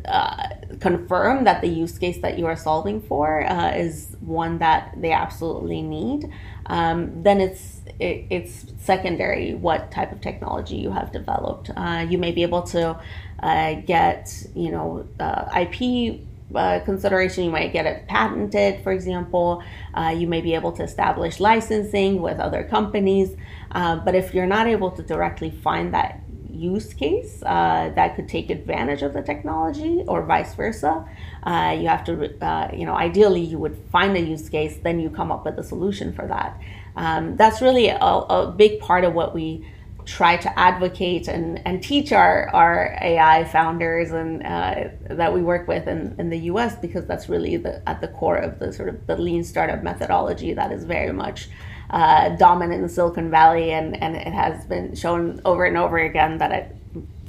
uh, 0.04 0.48
confirm 0.80 1.44
that 1.44 1.60
the 1.60 1.68
use 1.68 1.98
case 1.98 2.18
that 2.18 2.38
you 2.38 2.46
are 2.46 2.56
solving 2.56 3.00
for 3.00 3.44
uh, 3.44 3.72
is 3.72 4.16
one 4.20 4.58
that 4.58 4.94
they 4.96 5.12
absolutely 5.12 5.82
need, 5.82 6.30
um, 6.66 7.22
then 7.22 7.40
it's 7.40 7.80
it, 7.98 8.26
it's 8.30 8.66
secondary 8.78 9.54
what 9.54 9.90
type 9.90 10.12
of 10.12 10.20
technology 10.20 10.76
you 10.76 10.90
have 10.90 11.10
developed. 11.12 11.70
Uh, 11.76 12.06
you 12.08 12.16
may 12.16 12.30
be 12.30 12.42
able 12.42 12.62
to 12.62 12.98
uh, 13.42 13.74
get 13.74 14.46
you 14.54 14.70
know 14.70 15.06
IP 15.54 16.20
uh, 16.54 16.80
consideration. 16.80 17.44
You 17.44 17.50
might 17.50 17.72
get 17.72 17.86
it 17.86 18.06
patented, 18.06 18.82
for 18.82 18.92
example. 18.92 19.62
Uh, 19.94 20.14
you 20.16 20.26
may 20.26 20.40
be 20.40 20.54
able 20.54 20.72
to 20.72 20.82
establish 20.82 21.40
licensing 21.40 22.20
with 22.20 22.38
other 22.38 22.64
companies. 22.64 23.36
Uh, 23.70 23.96
but 23.96 24.14
if 24.14 24.34
you're 24.34 24.46
not 24.46 24.66
able 24.66 24.90
to 24.92 25.02
directly 25.02 25.50
find 25.50 25.92
that 25.94 26.20
use 26.50 26.92
case 26.92 27.40
uh, 27.46 27.90
that 27.94 28.16
could 28.16 28.28
take 28.28 28.50
advantage 28.50 29.02
of 29.02 29.12
the 29.12 29.22
technology 29.22 30.02
or 30.08 30.24
vice 30.24 30.54
versa, 30.54 31.06
uh, 31.44 31.76
you 31.78 31.86
have 31.86 32.04
to, 32.04 32.44
uh, 32.44 32.70
you 32.74 32.84
know, 32.84 32.94
ideally 32.94 33.40
you 33.40 33.58
would 33.58 33.76
find 33.92 34.16
a 34.16 34.20
use 34.20 34.48
case, 34.48 34.78
then 34.82 34.98
you 34.98 35.08
come 35.08 35.30
up 35.30 35.44
with 35.44 35.56
a 35.58 35.62
solution 35.62 36.12
for 36.12 36.26
that. 36.26 36.60
Um, 36.96 37.36
that's 37.36 37.62
really 37.62 37.88
a, 37.88 37.96
a 37.98 38.50
big 38.50 38.80
part 38.80 39.04
of 39.04 39.14
what 39.14 39.34
we 39.34 39.64
try 40.08 40.38
to 40.38 40.58
advocate 40.58 41.28
and, 41.28 41.60
and 41.66 41.82
teach 41.82 42.12
our, 42.12 42.48
our 42.54 42.96
AI 43.02 43.44
founders 43.44 44.10
and 44.10 44.42
uh, 44.42 44.84
that 45.10 45.34
we 45.34 45.42
work 45.42 45.68
with 45.68 45.86
in, 45.86 46.16
in 46.18 46.30
the 46.30 46.38
US 46.52 46.76
because 46.76 47.04
that's 47.04 47.28
really 47.28 47.58
the, 47.58 47.86
at 47.86 48.00
the 48.00 48.08
core 48.08 48.38
of 48.38 48.58
the 48.58 48.72
sort 48.72 48.88
of 48.88 49.06
the 49.06 49.16
lean 49.16 49.44
startup 49.44 49.82
methodology 49.82 50.54
that 50.54 50.72
is 50.72 50.84
very 50.84 51.12
much 51.12 51.50
uh, 51.90 52.30
dominant 52.36 52.82
in 52.82 52.88
Silicon 52.88 53.30
Valley 53.30 53.72
and, 53.72 54.02
and 54.02 54.16
it 54.16 54.32
has 54.32 54.64
been 54.64 54.94
shown 54.94 55.42
over 55.44 55.66
and 55.66 55.76
over 55.76 55.98
again 55.98 56.38
that 56.38 56.52
it 56.52 56.74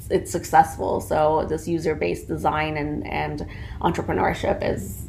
it's 0.08 0.32
successful. 0.32 1.00
So 1.00 1.46
this 1.48 1.68
user-based 1.68 2.26
design 2.26 2.76
and, 2.76 3.06
and 3.06 3.46
entrepreneurship 3.80 4.58
is 4.60 5.06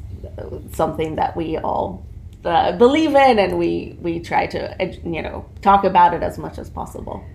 something 0.73 1.15
that 1.15 1.35
we 1.35 1.57
all 1.57 2.05
uh, 2.45 2.73
believe 2.73 3.15
in 3.15 3.39
and 3.39 3.57
we, 3.57 3.97
we 3.99 4.19
try 4.19 4.45
to, 4.47 4.75
you 5.03 5.23
know, 5.23 5.45
talk 5.63 5.85
about 5.85 6.13
it 6.13 6.21
as 6.21 6.37
much 6.37 6.59
as 6.59 6.69
possible 6.69 7.25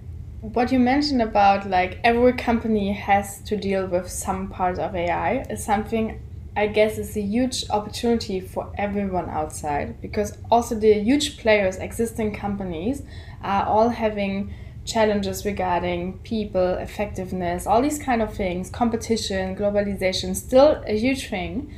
what 0.52 0.70
you 0.70 0.78
mentioned 0.78 1.20
about 1.20 1.68
like 1.68 1.98
every 2.04 2.32
company 2.32 2.92
has 2.92 3.40
to 3.42 3.56
deal 3.56 3.86
with 3.86 4.08
some 4.08 4.48
part 4.48 4.78
of 4.78 4.94
AI 4.94 5.44
is 5.50 5.64
something 5.64 6.22
I 6.56 6.68
guess 6.68 6.98
is 6.98 7.16
a 7.16 7.20
huge 7.20 7.68
opportunity 7.68 8.40
for 8.40 8.72
everyone 8.78 9.28
outside 9.28 10.00
because 10.00 10.38
also 10.50 10.74
the 10.74 10.94
huge 10.94 11.36
players, 11.36 11.76
existing 11.76 12.34
companies, 12.34 13.02
are 13.42 13.66
all 13.66 13.90
having 13.90 14.54
challenges 14.86 15.44
regarding 15.44 16.18
people, 16.20 16.74
effectiveness, 16.74 17.66
all 17.66 17.82
these 17.82 17.98
kind 17.98 18.22
of 18.22 18.32
things, 18.32 18.70
competition, 18.70 19.54
globalization, 19.54 20.34
still 20.34 20.82
a 20.86 20.96
huge 20.96 21.28
thing. 21.28 21.74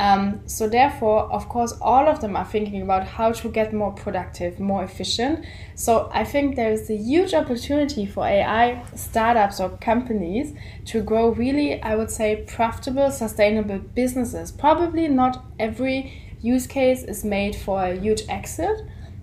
Um, 0.00 0.40
so 0.46 0.66
therefore, 0.66 1.30
of 1.30 1.50
course, 1.50 1.74
all 1.78 2.08
of 2.08 2.22
them 2.22 2.34
are 2.34 2.46
thinking 2.46 2.80
about 2.80 3.06
how 3.06 3.32
to 3.32 3.48
get 3.50 3.74
more 3.74 3.92
productive, 3.92 4.58
more 4.58 4.82
efficient. 4.82 5.44
So 5.74 6.10
I 6.14 6.24
think 6.24 6.56
there 6.56 6.72
is 6.72 6.88
a 6.88 6.96
huge 6.96 7.34
opportunity 7.34 8.06
for 8.06 8.26
AI 8.26 8.82
startups 8.94 9.60
or 9.60 9.76
companies 9.76 10.54
to 10.86 11.02
grow 11.02 11.28
really, 11.28 11.82
I 11.82 11.96
would 11.96 12.10
say, 12.10 12.44
profitable, 12.46 13.10
sustainable 13.10 13.78
businesses. 13.78 14.50
Probably 14.50 15.06
not 15.06 15.44
every 15.58 16.34
use 16.40 16.66
case 16.66 17.02
is 17.02 17.22
made 17.22 17.54
for 17.54 17.84
a 17.84 17.94
huge 17.94 18.22
exit, 18.26 18.80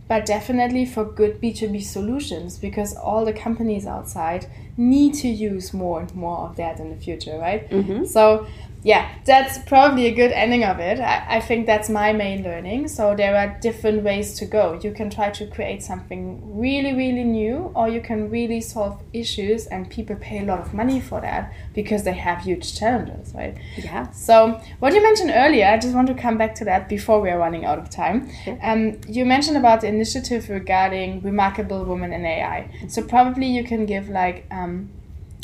but 0.07 0.27
definitely 0.27 0.85
for 0.85 1.03
good 1.05 1.41
B2B 1.41 1.81
solutions 1.81 2.59
because 2.59 2.95
all 2.95 3.25
the 3.25 3.33
companies 3.33 3.87
outside 3.87 4.45
need 4.77 5.15
to 5.15 5.27
use 5.27 5.73
more 5.73 5.99
and 5.99 6.13
more 6.15 6.37
of 6.49 6.55
that 6.57 6.79
in 6.79 6.89
the 6.89 6.95
future, 6.95 7.37
right? 7.37 7.69
Mm-hmm. 7.69 8.05
So 8.05 8.47
yeah, 8.83 9.09
that's 9.25 9.57
probably 9.59 10.05
a 10.05 10.11
good 10.11 10.31
ending 10.31 10.63
of 10.63 10.79
it. 10.79 10.99
I, 10.99 11.37
I 11.37 11.39
think 11.41 11.65
that's 11.65 11.89
my 11.89 12.13
main 12.13 12.43
learning. 12.43 12.87
So 12.87 13.15
there 13.15 13.35
are 13.35 13.59
different 13.59 14.03
ways 14.03 14.35
to 14.35 14.45
go. 14.45 14.79
You 14.81 14.91
can 14.91 15.09
try 15.09 15.29
to 15.31 15.47
create 15.47 15.83
something 15.83 16.57
really, 16.57 16.93
really 16.93 17.23
new, 17.23 17.71
or 17.75 17.89
you 17.89 18.01
can 18.01 18.29
really 18.29 18.61
solve 18.61 19.01
issues, 19.13 19.65
and 19.65 19.89
people 19.89 20.15
pay 20.15 20.39
a 20.39 20.45
lot 20.45 20.59
of 20.59 20.73
money 20.73 21.01
for 21.01 21.19
that 21.21 21.53
because 21.73 22.03
they 22.03 22.13
have 22.13 22.43
huge 22.43 22.79
challenges, 22.79 23.33
right? 23.33 23.57
Yeah. 23.77 24.09
So 24.11 24.61
what 24.79 24.93
you 24.93 25.01
mentioned 25.01 25.31
earlier, 25.33 25.65
I 25.65 25.77
just 25.77 25.95
want 25.95 26.07
to 26.07 26.13
come 26.13 26.37
back 26.37 26.53
to 26.55 26.65
that 26.65 26.87
before 26.87 27.19
we 27.19 27.29
are 27.29 27.39
running 27.39 27.65
out 27.65 27.79
of 27.79 27.89
time. 27.89 28.29
Sure. 28.43 28.57
Um, 28.61 29.01
you 29.07 29.25
mentioned 29.25 29.57
about 29.57 29.81
the 29.81 29.87
initiative 29.87 30.49
regarding 30.49 31.21
remarkable 31.21 31.83
women 31.83 32.13
in 32.13 32.25
AI. 32.25 32.69
So 32.87 33.01
probably 33.01 33.47
you 33.47 33.63
can 33.63 33.85
give 33.85 34.07
like 34.09 34.45
um, 34.51 34.66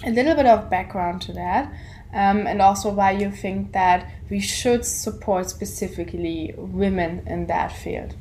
a 0.03 0.11
little 0.11 0.35
bit 0.35 0.45
of 0.45 0.69
background 0.69 1.21
to 1.23 1.33
that 1.33 1.73
um, 2.13 2.45
and 2.45 2.61
also 2.61 2.91
why 2.91 3.11
you 3.11 3.31
think 3.31 3.71
that 3.73 4.09
we 4.29 4.39
should 4.39 4.85
support 4.85 5.49
specifically 5.49 6.53
women 6.57 7.23
in 7.27 7.47
that 7.47 7.71
field. 7.71 8.15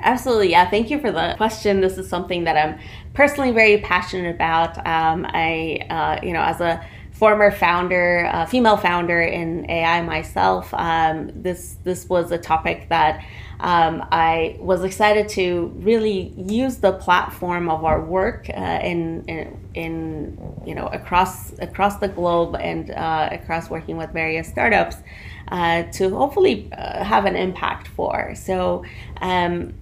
Absolutely, 0.00 0.50
yeah. 0.50 0.68
Thank 0.68 0.90
you 0.90 1.00
for 1.00 1.10
the 1.10 1.34
question. 1.36 1.80
This 1.80 1.96
is 1.96 2.08
something 2.08 2.44
that 2.44 2.56
I'm 2.56 2.78
personally 3.14 3.52
very 3.52 3.78
passionate 3.78 4.34
about. 4.34 4.76
Um, 4.86 5.26
I, 5.28 5.86
uh, 5.88 6.20
you 6.22 6.32
know, 6.32 6.42
as 6.42 6.60
a 6.60 6.84
former 7.12 7.50
founder, 7.50 8.28
uh, 8.30 8.44
female 8.44 8.76
founder 8.76 9.22
in 9.22 9.68
AI 9.70 10.02
myself, 10.02 10.72
um, 10.74 11.30
this 11.34 11.78
this 11.82 12.08
was 12.10 12.30
a 12.30 12.36
topic 12.36 12.88
that 12.90 13.24
um, 13.60 14.06
I 14.12 14.56
was 14.60 14.84
excited 14.84 15.28
to 15.30 15.72
really 15.76 16.34
use 16.36 16.76
the 16.76 16.92
platform 16.92 17.68
of 17.70 17.84
our 17.84 18.00
work 18.00 18.48
uh, 18.50 18.80
in, 18.82 19.24
in, 19.24 19.58
in, 19.74 20.62
you 20.66 20.74
know 20.74 20.86
across 20.88 21.56
across 21.58 21.98
the 21.98 22.08
globe 22.08 22.56
and 22.56 22.90
uh, 22.90 23.28
across 23.32 23.70
working 23.70 23.96
with 23.96 24.10
various 24.10 24.48
startups 24.48 24.96
uh, 25.48 25.84
to 25.84 26.10
hopefully 26.10 26.68
uh, 26.76 27.02
have 27.02 27.24
an 27.24 27.36
impact 27.36 27.88
for. 27.88 28.34
So. 28.34 28.84
Um, 29.20 29.74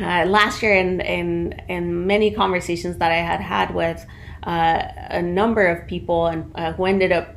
uh, 0.00 0.24
last 0.26 0.62
year, 0.62 0.76
in, 0.76 1.00
in 1.00 1.60
in 1.68 2.06
many 2.06 2.30
conversations 2.30 2.98
that 2.98 3.10
I 3.10 3.16
had 3.16 3.40
had 3.40 3.74
with 3.74 4.06
uh, 4.44 4.82
a 5.10 5.20
number 5.20 5.66
of 5.66 5.88
people 5.88 6.28
and 6.28 6.56
who 6.76 6.84
ended 6.84 7.10
up 7.10 7.34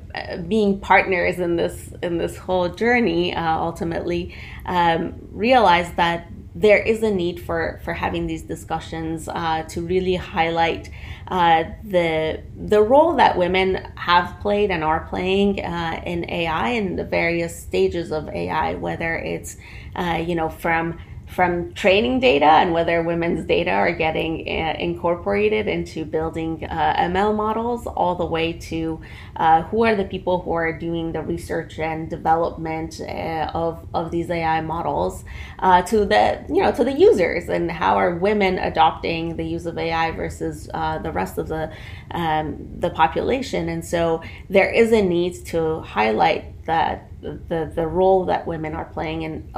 being 0.48 0.80
partners 0.80 1.40
in 1.40 1.56
this 1.56 1.94
in 2.02 2.18
this 2.18 2.38
whole 2.38 2.70
journey 2.70 3.36
uh, 3.36 3.58
ultimately 3.58 4.36
um, 4.66 5.14
realized 5.32 5.96
that 5.96 6.28
there 6.54 6.80
is 6.80 7.02
a 7.02 7.10
need 7.10 7.40
for 7.40 7.80
for 7.84 7.94
having 7.94 8.28
these 8.28 8.42
discussions 8.42 9.30
uh, 9.30 9.64
to 9.70 9.82
really 9.82 10.16
highlight 10.16 10.90
uh, 11.30 11.64
the 11.84 12.44
the 12.58 12.82
role 12.82 13.16
that 13.16 13.38
women 13.38 13.76
have 13.96 14.38
played 14.42 14.70
and 14.70 14.84
are 14.84 15.08
playing 15.08 15.64
uh, 15.64 16.02
in 16.06 16.30
AI 16.30 16.70
and 16.70 17.00
the 17.00 17.06
various 17.06 17.58
stages 17.58 18.12
of 18.12 18.28
AI, 18.30 18.76
whether 18.76 19.16
it's 19.16 19.56
uh, 19.96 20.22
you 20.26 20.36
know 20.36 20.50
from 20.50 21.00
from 21.32 21.74
training 21.74 22.20
data 22.20 22.46
and 22.46 22.74
whether 22.74 23.02
women's 23.02 23.46
data 23.46 23.72
are 23.72 23.94
getting 23.94 24.42
uh, 24.48 24.76
incorporated 24.78 25.66
into 25.68 26.04
building 26.04 26.66
uh, 26.66 26.94
ML 26.98 27.34
models, 27.34 27.88
all 27.88 28.16
the 28.16 28.26
way 28.26 28.52
to 28.54 29.00
uh, 29.38 29.62
who 29.64 29.86
are 29.86 29.96
the 29.96 30.04
people 30.04 30.42
who 30.42 30.52
are 30.52 30.78
doing 30.78 31.14
the 31.14 31.22
research 31.22 31.80
and 31.80 32.10
development 32.10 33.00
uh, 33.00 33.50
of, 33.54 33.88
of 33.94 34.12
these 34.12 34.30
AI 34.30 34.60
models, 34.60 35.24
uh, 35.60 35.82
to 35.84 36.06
the 36.06 36.44
you 36.50 36.62
know 36.62 36.72
to 36.72 36.84
the 36.84 36.92
users 36.92 37.48
and 37.48 37.72
how 37.72 37.96
are 37.96 38.16
women 38.16 38.60
adopting 38.60 39.38
the 39.38 39.46
use 39.46 39.66
of 39.66 39.78
AI 39.78 40.12
versus 40.12 40.70
uh, 40.74 40.98
the 40.98 41.12
rest 41.12 41.38
of 41.38 41.48
the 41.48 41.72
um, 42.12 42.58
the 42.80 42.90
population. 42.90 43.70
And 43.70 43.86
so 43.86 44.22
there 44.50 44.70
is 44.70 44.92
a 44.92 45.02
need 45.02 45.46
to 45.46 45.80
highlight 45.82 46.66
that 46.66 47.08
the 47.22 47.72
the 47.74 47.88
role 47.88 48.26
that 48.26 48.46
women 48.46 48.76
are 48.76 48.86
playing 48.86 49.22
in 49.22 49.50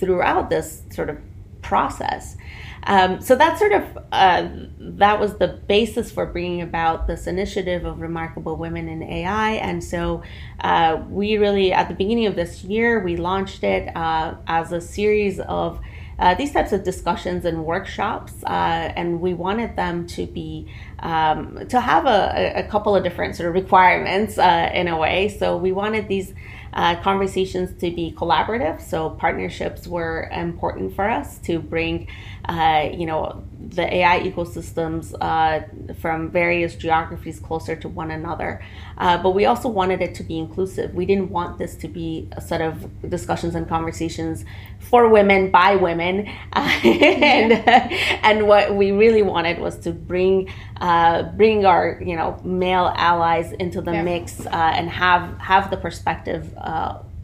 throughout 0.00 0.50
this 0.50 0.82
sort 0.90 1.10
of 1.10 1.18
process. 1.62 2.36
Um, 2.84 3.20
so 3.20 3.36
that 3.36 3.58
sort 3.58 3.72
of 3.72 3.98
uh, 4.10 4.48
that 4.78 5.20
was 5.20 5.36
the 5.36 5.48
basis 5.48 6.10
for 6.10 6.26
bringing 6.26 6.62
about 6.62 7.06
this 7.06 7.26
initiative 7.26 7.84
of 7.84 8.00
remarkable 8.00 8.56
women 8.56 8.88
in 8.88 9.02
AI, 9.02 9.52
and 9.52 9.84
so 9.84 10.22
uh, 10.60 11.02
we 11.08 11.36
really 11.36 11.72
at 11.72 11.88
the 11.88 11.94
beginning 11.94 12.26
of 12.26 12.36
this 12.36 12.64
year 12.64 13.00
we 13.00 13.16
launched 13.16 13.64
it 13.64 13.94
uh, 13.96 14.34
as 14.46 14.72
a 14.72 14.80
series 14.80 15.40
of. 15.40 15.80
Uh, 16.18 16.34
these 16.34 16.52
types 16.52 16.70
of 16.70 16.84
discussions 16.84 17.46
and 17.46 17.64
workshops, 17.64 18.44
uh, 18.44 18.92
and 18.94 19.22
we 19.22 19.32
wanted 19.32 19.74
them 19.74 20.06
to 20.06 20.26
be 20.26 20.70
um, 20.98 21.66
to 21.66 21.80
have 21.80 22.04
a, 22.04 22.52
a, 22.56 22.62
couple 22.64 22.94
of 22.94 23.02
different 23.02 23.34
sort 23.34 23.48
of 23.48 23.54
requirements 23.54 24.36
uh, 24.36 24.70
in 24.74 24.86
a 24.86 24.98
way. 24.98 25.30
So 25.30 25.56
we 25.56 25.72
wanted 25.72 26.08
these 26.08 26.34
uh, 26.72 26.96
conversations 27.02 27.72
to 27.80 27.90
be 27.90 28.12
collaborative. 28.16 28.80
So 28.80 29.10
partnerships 29.10 29.86
were 29.86 30.28
important 30.32 30.94
for 30.94 31.08
us 31.08 31.38
to 31.40 31.58
bring, 31.58 32.08
uh, 32.48 32.88
you 32.92 33.06
know, 33.06 33.42
the 33.68 33.94
AI 33.94 34.20
ecosystems 34.20 35.14
uh, 35.20 35.60
from 35.94 36.30
various 36.30 36.74
geographies 36.74 37.38
closer 37.38 37.76
to 37.76 37.88
one 37.88 38.10
another. 38.10 38.62
Uh, 38.96 39.22
but 39.22 39.30
we 39.30 39.44
also 39.44 39.68
wanted 39.68 40.00
it 40.00 40.14
to 40.14 40.22
be 40.22 40.38
inclusive. 40.38 40.94
We 40.94 41.04
didn't 41.04 41.30
want 41.30 41.58
this 41.58 41.76
to 41.76 41.88
be 41.88 42.28
a 42.32 42.40
set 42.40 42.60
of 42.60 42.88
discussions 43.08 43.54
and 43.54 43.68
conversations 43.68 44.44
for 44.78 45.08
women 45.08 45.50
by 45.50 45.76
women. 45.76 46.26
and, 46.52 47.52
and 47.52 48.46
what 48.46 48.74
we 48.74 48.92
really 48.92 49.22
wanted 49.22 49.58
was 49.58 49.76
to 49.80 49.92
bring 49.92 50.50
uh, 50.80 51.22
bring 51.22 51.66
our 51.66 52.00
you 52.02 52.16
know 52.16 52.40
male 52.42 52.92
allies 52.96 53.52
into 53.52 53.82
the 53.82 53.92
yeah. 53.92 54.02
mix 54.02 54.46
uh, 54.46 54.48
and 54.50 54.88
have 54.88 55.38
have 55.38 55.70
the 55.70 55.76
perspective 55.76 56.52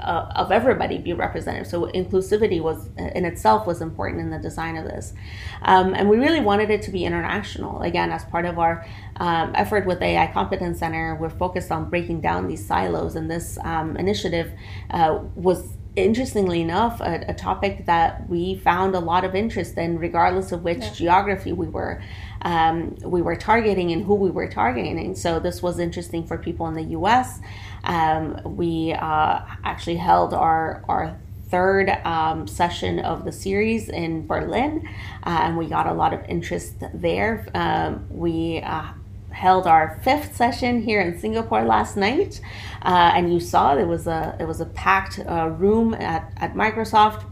uh, 0.00 0.26
of 0.36 0.52
everybody 0.52 0.98
be 0.98 1.12
represented. 1.12 1.66
So 1.66 1.86
inclusivity 1.86 2.60
was 2.60 2.88
in 2.96 3.24
itself 3.24 3.66
was 3.66 3.80
important 3.80 4.20
in 4.20 4.30
the 4.30 4.38
design 4.38 4.76
of 4.76 4.84
this, 4.84 5.14
um, 5.62 5.94
and 5.94 6.08
we 6.08 6.18
really 6.18 6.40
wanted 6.40 6.70
it 6.70 6.82
to 6.82 6.90
be 6.90 7.04
international. 7.04 7.80
Again, 7.82 8.10
as 8.10 8.24
part 8.24 8.44
of 8.44 8.58
our 8.58 8.86
um, 9.16 9.52
effort 9.54 9.86
with 9.86 10.02
AI 10.02 10.26
Competence 10.32 10.78
Center, 10.78 11.16
we're 11.16 11.30
focused 11.30 11.70
on 11.70 11.88
breaking 11.88 12.20
down 12.20 12.46
these 12.46 12.64
silos, 12.64 13.16
and 13.16 13.30
this 13.30 13.58
um, 13.64 13.96
initiative 13.96 14.52
uh, 14.90 15.20
was 15.34 15.76
interestingly 15.96 16.60
enough, 16.60 17.00
a, 17.00 17.24
a, 17.28 17.34
topic 17.34 17.86
that 17.86 18.28
we 18.28 18.54
found 18.56 18.94
a 18.94 19.00
lot 19.00 19.24
of 19.24 19.34
interest 19.34 19.78
in, 19.78 19.98
regardless 19.98 20.52
of 20.52 20.62
which 20.62 20.78
yeah. 20.78 20.92
geography 20.92 21.52
we 21.52 21.66
were 21.66 22.02
um, 22.42 22.94
we 23.02 23.22
were 23.22 23.34
targeting 23.34 23.90
and 23.92 24.04
who 24.04 24.14
we 24.14 24.30
were 24.30 24.48
targeting. 24.48 25.14
So 25.16 25.40
this 25.40 25.62
was 25.62 25.78
interesting 25.78 26.26
for 26.26 26.36
people 26.36 26.68
in 26.68 26.74
the 26.74 26.84
U.S. 26.92 27.40
Um, 27.86 28.40
we 28.56 28.92
uh, 28.92 29.40
actually 29.64 29.96
held 29.96 30.34
our 30.34 30.84
our 30.88 31.16
third 31.48 31.88
um, 32.04 32.46
session 32.46 32.98
of 32.98 33.24
the 33.24 33.32
series 33.32 33.88
in 33.88 34.26
Berlin, 34.26 34.88
uh, 35.24 35.40
and 35.42 35.56
we 35.56 35.66
got 35.66 35.86
a 35.86 35.94
lot 35.94 36.12
of 36.12 36.24
interest 36.28 36.74
there. 36.92 37.46
Um, 37.54 38.06
we 38.10 38.60
uh, 38.60 38.88
held 39.30 39.66
our 39.66 40.00
fifth 40.02 40.34
session 40.34 40.82
here 40.82 41.00
in 41.00 41.18
Singapore 41.18 41.64
last 41.64 41.96
night, 41.96 42.40
uh, 42.82 43.12
and 43.14 43.32
you 43.32 43.38
saw 43.38 43.74
there 43.74 43.86
was 43.86 44.06
a 44.06 44.36
it 44.40 44.46
was 44.46 44.60
a 44.60 44.66
packed 44.66 45.20
uh, 45.20 45.48
room 45.48 45.94
at, 45.94 46.32
at 46.36 46.54
Microsoft. 46.54 47.24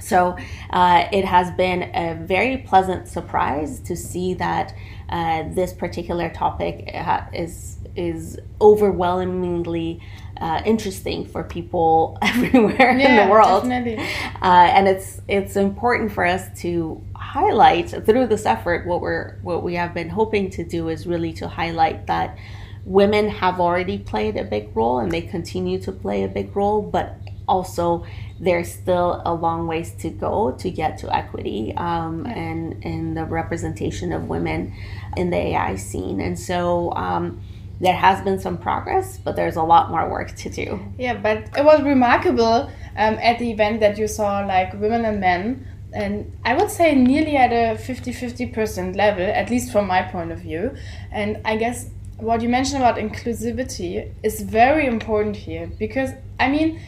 So 0.00 0.36
uh, 0.70 1.08
it 1.12 1.24
has 1.24 1.50
been 1.52 1.82
a 1.94 2.14
very 2.14 2.58
pleasant 2.58 3.08
surprise 3.08 3.80
to 3.80 3.96
see 3.96 4.34
that 4.34 4.74
uh, 5.08 5.44
this 5.50 5.72
particular 5.72 6.30
topic 6.30 6.90
is 7.32 7.77
is 7.98 8.38
overwhelmingly 8.60 10.00
uh, 10.40 10.62
interesting 10.64 11.26
for 11.26 11.42
people 11.42 12.16
everywhere 12.22 12.96
yeah, 12.96 13.08
in 13.08 13.26
the 13.26 13.32
world. 13.32 13.64
Definitely. 13.64 13.98
Uh, 14.40 14.70
and 14.76 14.86
it's 14.88 15.20
it's 15.28 15.56
important 15.56 16.12
for 16.12 16.24
us 16.24 16.44
to 16.60 17.02
highlight 17.14 17.90
through 18.06 18.26
this 18.26 18.46
effort 18.46 18.86
what 18.86 19.00
we're 19.00 19.38
what 19.42 19.62
we 19.62 19.74
have 19.74 19.92
been 19.92 20.08
hoping 20.08 20.48
to 20.50 20.64
do 20.64 20.88
is 20.88 21.06
really 21.06 21.32
to 21.32 21.48
highlight 21.48 22.06
that 22.06 22.38
women 22.84 23.28
have 23.28 23.60
already 23.60 23.98
played 23.98 24.36
a 24.36 24.44
big 24.44 24.74
role 24.74 24.98
and 24.98 25.12
they 25.12 25.20
continue 25.20 25.78
to 25.78 25.92
play 25.92 26.24
a 26.24 26.28
big 26.28 26.56
role, 26.56 26.80
but 26.80 27.16
also 27.46 28.06
there's 28.40 28.72
still 28.72 29.20
a 29.24 29.34
long 29.34 29.66
ways 29.66 29.92
to 29.92 30.08
go 30.08 30.52
to 30.52 30.70
get 30.70 30.98
to 30.98 31.14
equity 31.14 31.74
um, 31.76 32.24
yeah. 32.24 32.32
and 32.32 32.84
in 32.84 33.14
the 33.14 33.24
representation 33.24 34.12
of 34.12 34.28
women 34.28 34.72
in 35.16 35.30
the 35.30 35.36
AI 35.36 35.76
scene. 35.76 36.20
And 36.20 36.38
so 36.38 36.92
um, 36.92 37.40
there 37.80 37.94
has 37.94 38.22
been 38.22 38.38
some 38.38 38.58
progress, 38.58 39.18
but 39.18 39.36
there's 39.36 39.56
a 39.56 39.62
lot 39.62 39.90
more 39.90 40.08
work 40.08 40.34
to 40.36 40.50
do. 40.50 40.80
Yeah, 40.98 41.14
but 41.14 41.48
it 41.56 41.64
was 41.64 41.82
remarkable 41.82 42.70
um, 42.96 43.14
at 43.20 43.38
the 43.38 43.50
event 43.50 43.80
that 43.80 43.98
you 43.98 44.08
saw 44.08 44.40
like 44.40 44.72
women 44.74 45.04
and 45.04 45.20
men. 45.20 45.66
And 45.92 46.36
I 46.44 46.54
would 46.54 46.70
say 46.70 46.94
nearly 46.94 47.36
at 47.36 47.50
a 47.52 47.78
50 47.78 48.12
50% 48.12 48.96
level, 48.96 49.24
at 49.24 49.48
least 49.48 49.72
from 49.72 49.86
my 49.86 50.02
point 50.02 50.32
of 50.32 50.40
view. 50.40 50.74
And 51.12 51.40
I 51.44 51.56
guess 51.56 51.90
what 52.18 52.42
you 52.42 52.48
mentioned 52.48 52.82
about 52.82 52.96
inclusivity 52.96 54.12
is 54.22 54.40
very 54.42 54.86
important 54.86 55.36
here 55.36 55.70
because, 55.78 56.10
I 56.40 56.48
mean, 56.48 56.80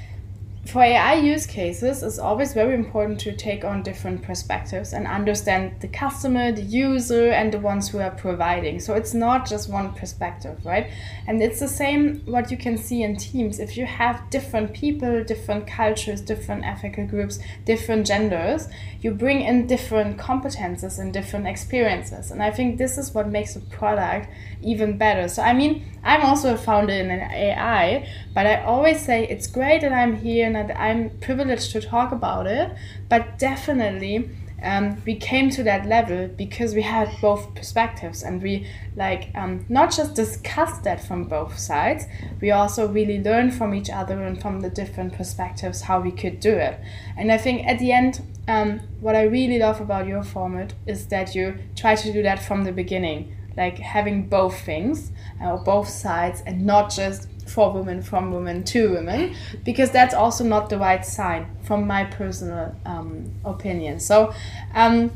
for 0.67 0.83
AI 0.83 1.15
use 1.15 1.47
cases, 1.47 2.03
it's 2.03 2.19
always 2.19 2.53
very 2.53 2.75
important 2.75 3.19
to 3.21 3.35
take 3.35 3.65
on 3.65 3.83
different 3.83 4.23
perspectives 4.23 4.93
and 4.93 5.07
understand 5.07 5.81
the 5.81 5.89
customer, 5.89 6.53
the 6.53 6.63
user, 6.63 7.31
and 7.31 7.51
the 7.51 7.59
ones 7.59 7.89
who 7.89 7.99
are 7.99 8.11
providing. 8.11 8.79
So 8.79 8.95
it's 8.95 9.15
not 9.15 9.49
just 9.49 9.71
one 9.71 9.95
perspective, 9.95 10.59
right? 10.65 10.91
And 11.27 11.43
it's 11.43 11.61
the 11.61 11.69
same 11.69 12.21
what 12.27 12.51
you 12.51 12.59
can 12.59 12.77
see 12.77 13.03
in 13.03 13.17
teams. 13.17 13.59
If 13.59 13.79
you 13.79 13.87
have 13.87 14.29
different 14.29 14.75
people, 14.75 15.25
different 15.25 15.67
cultures, 15.67 16.21
different 16.21 16.65
ethical 16.65 17.07
groups, 17.07 17.39
different 17.65 18.07
genders, 18.07 18.69
you 19.01 19.11
bring 19.11 19.41
in 19.41 19.67
different 19.67 20.19
competences 20.19 20.99
and 20.99 21.13
different 21.13 21.47
experiences. 21.47 22.31
And 22.31 22.43
I 22.43 22.51
think 22.51 22.77
this 22.77 22.99
is 22.99 23.15
what 23.15 23.29
makes 23.29 23.57
a 23.57 23.61
product 23.61 24.29
even 24.63 24.99
better. 24.99 25.27
So, 25.29 25.43
I 25.43 25.55
mean, 25.55 25.85
I'm 26.05 26.23
also 26.23 26.55
a 26.55 26.59
founder 26.59 26.93
in 26.93 27.11
an 27.11 27.31
AI, 27.31 28.07
but 28.35 28.47
I 28.47 28.63
always 28.63 29.05
say 29.05 29.27
it's 29.27 29.47
great 29.47 29.81
that 29.81 29.93
I'm 29.93 30.17
here 30.17 30.47
and 30.47 30.55
that 30.55 30.79
I'm 30.79 31.11
privileged 31.21 31.73
to 31.73 31.81
talk 31.81 32.13
about 32.13 32.47
it, 32.47 32.71
but 33.09 33.39
definitely. 33.39 34.31
Um, 34.63 35.01
we 35.07 35.15
came 35.15 35.49
to 35.53 35.63
that 35.63 35.87
level 35.87 36.29
because 36.29 36.75
we 36.75 36.83
had 36.83 37.09
both 37.23 37.55
perspectives 37.55 38.23
and 38.23 38.43
we 38.43 38.67
like 38.95 39.31
um, 39.35 39.65
not 39.71 39.91
just 39.91 40.15
discussed 40.15 40.85
that 40.85 41.03
from 41.03 41.25
both 41.25 41.59
sides 41.59 42.05
we 42.43 42.51
also 42.51 42.87
really 42.87 43.23
learned 43.23 43.55
from 43.55 43.75
each 43.75 43.89
other 43.89 44.23
and 44.23 44.39
from 44.39 44.61
the 44.61 44.69
different 44.69 45.15
perspectives 45.15 45.81
how 45.81 45.99
we 45.99 46.13
could 46.13 46.41
do 46.41 46.53
it 46.53 46.79
and 47.17 47.33
i 47.33 47.39
think 47.39 47.67
at 47.67 47.79
the 47.79 47.91
end 47.91 48.21
um, 48.49 48.81
what 49.01 49.15
i 49.15 49.23
really 49.23 49.59
love 49.59 49.81
about 49.81 50.07
your 50.07 50.23
format 50.23 50.73
is 50.87 51.07
that 51.07 51.35
you 51.35 51.57
try 51.77 51.95
to 51.95 52.13
do 52.13 52.23
that 52.23 52.43
from 52.43 52.65
the 52.65 52.73
beginning 52.73 53.35
like 53.57 53.79
having 53.79 54.29
both 54.29 54.59
things 54.61 55.13
uh, 55.43 55.53
or 55.53 55.59
both 55.59 55.89
sides 55.89 56.43
and 56.47 56.65
not 56.65 56.91
just 56.91 57.29
for 57.47 57.73
women 57.73 58.01
from 58.01 58.33
women 58.33 58.63
to 58.63 58.93
women 58.93 59.35
because 59.65 59.91
that's 59.91 60.15
also 60.15 60.45
not 60.45 60.71
the 60.71 60.79
right 60.79 61.05
sign 61.05 61.47
from 61.63 61.85
my 61.87 62.05
personal 62.05 62.75
um, 62.87 63.29
opinion. 63.45 63.99
So 63.99 64.33
um, 64.73 65.11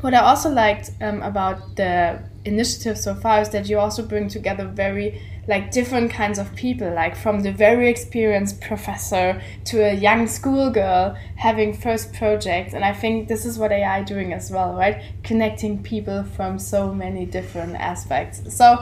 what 0.00 0.12
i 0.12 0.18
also 0.18 0.50
liked 0.50 0.90
um, 1.00 1.22
about 1.22 1.76
the 1.76 2.22
initiative 2.44 2.98
so 2.98 3.14
far 3.14 3.40
is 3.40 3.48
that 3.48 3.70
you 3.70 3.78
also 3.78 4.04
bring 4.04 4.28
together 4.28 4.66
very 4.66 5.18
like 5.46 5.70
different 5.70 6.10
kinds 6.10 6.38
of 6.38 6.54
people, 6.54 6.92
like 6.92 7.16
from 7.16 7.40
the 7.40 7.52
very 7.52 7.88
experienced 7.88 8.60
professor 8.60 9.40
to 9.66 9.80
a 9.80 9.94
young 9.94 10.26
schoolgirl 10.26 11.16
having 11.36 11.74
first 11.74 12.12
projects. 12.14 12.74
And 12.74 12.84
I 12.84 12.92
think 12.92 13.28
this 13.28 13.44
is 13.44 13.58
what 13.58 13.72
AI 13.72 14.02
doing 14.02 14.32
as 14.32 14.50
well, 14.50 14.74
right? 14.74 15.02
Connecting 15.22 15.82
people 15.82 16.24
from 16.24 16.58
so 16.58 16.92
many 16.92 17.26
different 17.26 17.76
aspects. 17.76 18.42
So 18.56 18.78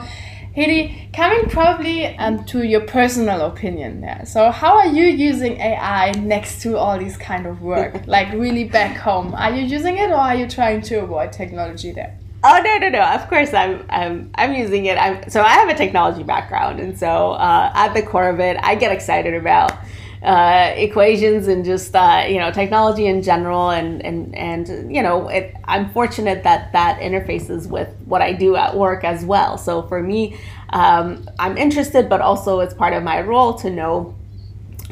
Hedi, 0.55 1.11
coming 1.13 1.49
probably 1.49 2.15
um, 2.17 2.45
to 2.45 2.61
your 2.61 2.81
personal 2.81 3.41
opinion 3.47 4.01
there. 4.01 4.21
So, 4.23 4.51
how 4.51 4.77
are 4.77 4.85
you 4.85 5.05
using 5.05 5.59
AI 5.59 6.11
next 6.11 6.61
to 6.61 6.77
all 6.77 6.99
these 6.99 7.17
kind 7.17 7.47
of 7.47 7.63
work, 7.63 8.03
like 8.05 8.31
really 8.33 8.65
back 8.65 8.95
home? 8.97 9.33
Are 9.33 9.51
you 9.51 9.63
using 9.63 9.97
it, 9.97 10.11
or 10.11 10.15
are 10.15 10.35
you 10.35 10.47
trying 10.47 10.81
to 10.83 10.97
avoid 10.97 11.33
technology 11.33 11.91
there? 11.91 12.19
Oh 12.45 12.59
no 12.61 12.77
no 12.77 12.89
no! 12.89 13.01
Of 13.01 13.29
course 13.29 13.53
I'm 13.53 13.85
I'm 13.89 14.29
I'm 14.35 14.53
using 14.53 14.85
it. 14.85 14.97
I'm 14.97 15.29
so 15.29 15.41
I 15.41 15.53
have 15.53 15.69
a 15.69 15.75
technology 15.75 16.23
background, 16.23 16.81
and 16.81 16.97
so 16.97 17.31
uh, 17.31 17.71
at 17.73 17.93
the 17.93 18.01
core 18.01 18.27
of 18.27 18.41
it, 18.41 18.57
I 18.61 18.75
get 18.75 18.91
excited 18.91 19.33
about 19.33 19.71
uh, 20.21 20.73
equations 20.75 21.47
and 21.47 21.63
just 21.63 21.95
uh, 21.95 22.25
you 22.27 22.39
know 22.39 22.51
technology 22.51 23.05
in 23.05 23.21
general, 23.21 23.69
and 23.69 24.03
and 24.05 24.35
and 24.35 24.93
you 24.93 25.01
know 25.01 25.29
it, 25.29 25.55
I'm 25.63 25.89
fortunate 25.91 26.43
that 26.43 26.73
that 26.73 26.99
interfaces 26.99 27.69
with 27.69 27.95
what 28.05 28.21
I 28.21 28.33
do 28.33 28.57
at 28.57 28.75
work 28.75 29.05
as 29.05 29.23
well. 29.23 29.57
So 29.57 29.83
for 29.83 30.03
me, 30.03 30.37
um, 30.71 31.25
I'm 31.39 31.57
interested, 31.57 32.09
but 32.09 32.19
also 32.19 32.59
it's 32.59 32.73
part 32.73 32.91
of 32.91 33.03
my 33.03 33.21
role 33.21 33.53
to 33.53 33.69
know 33.69 34.15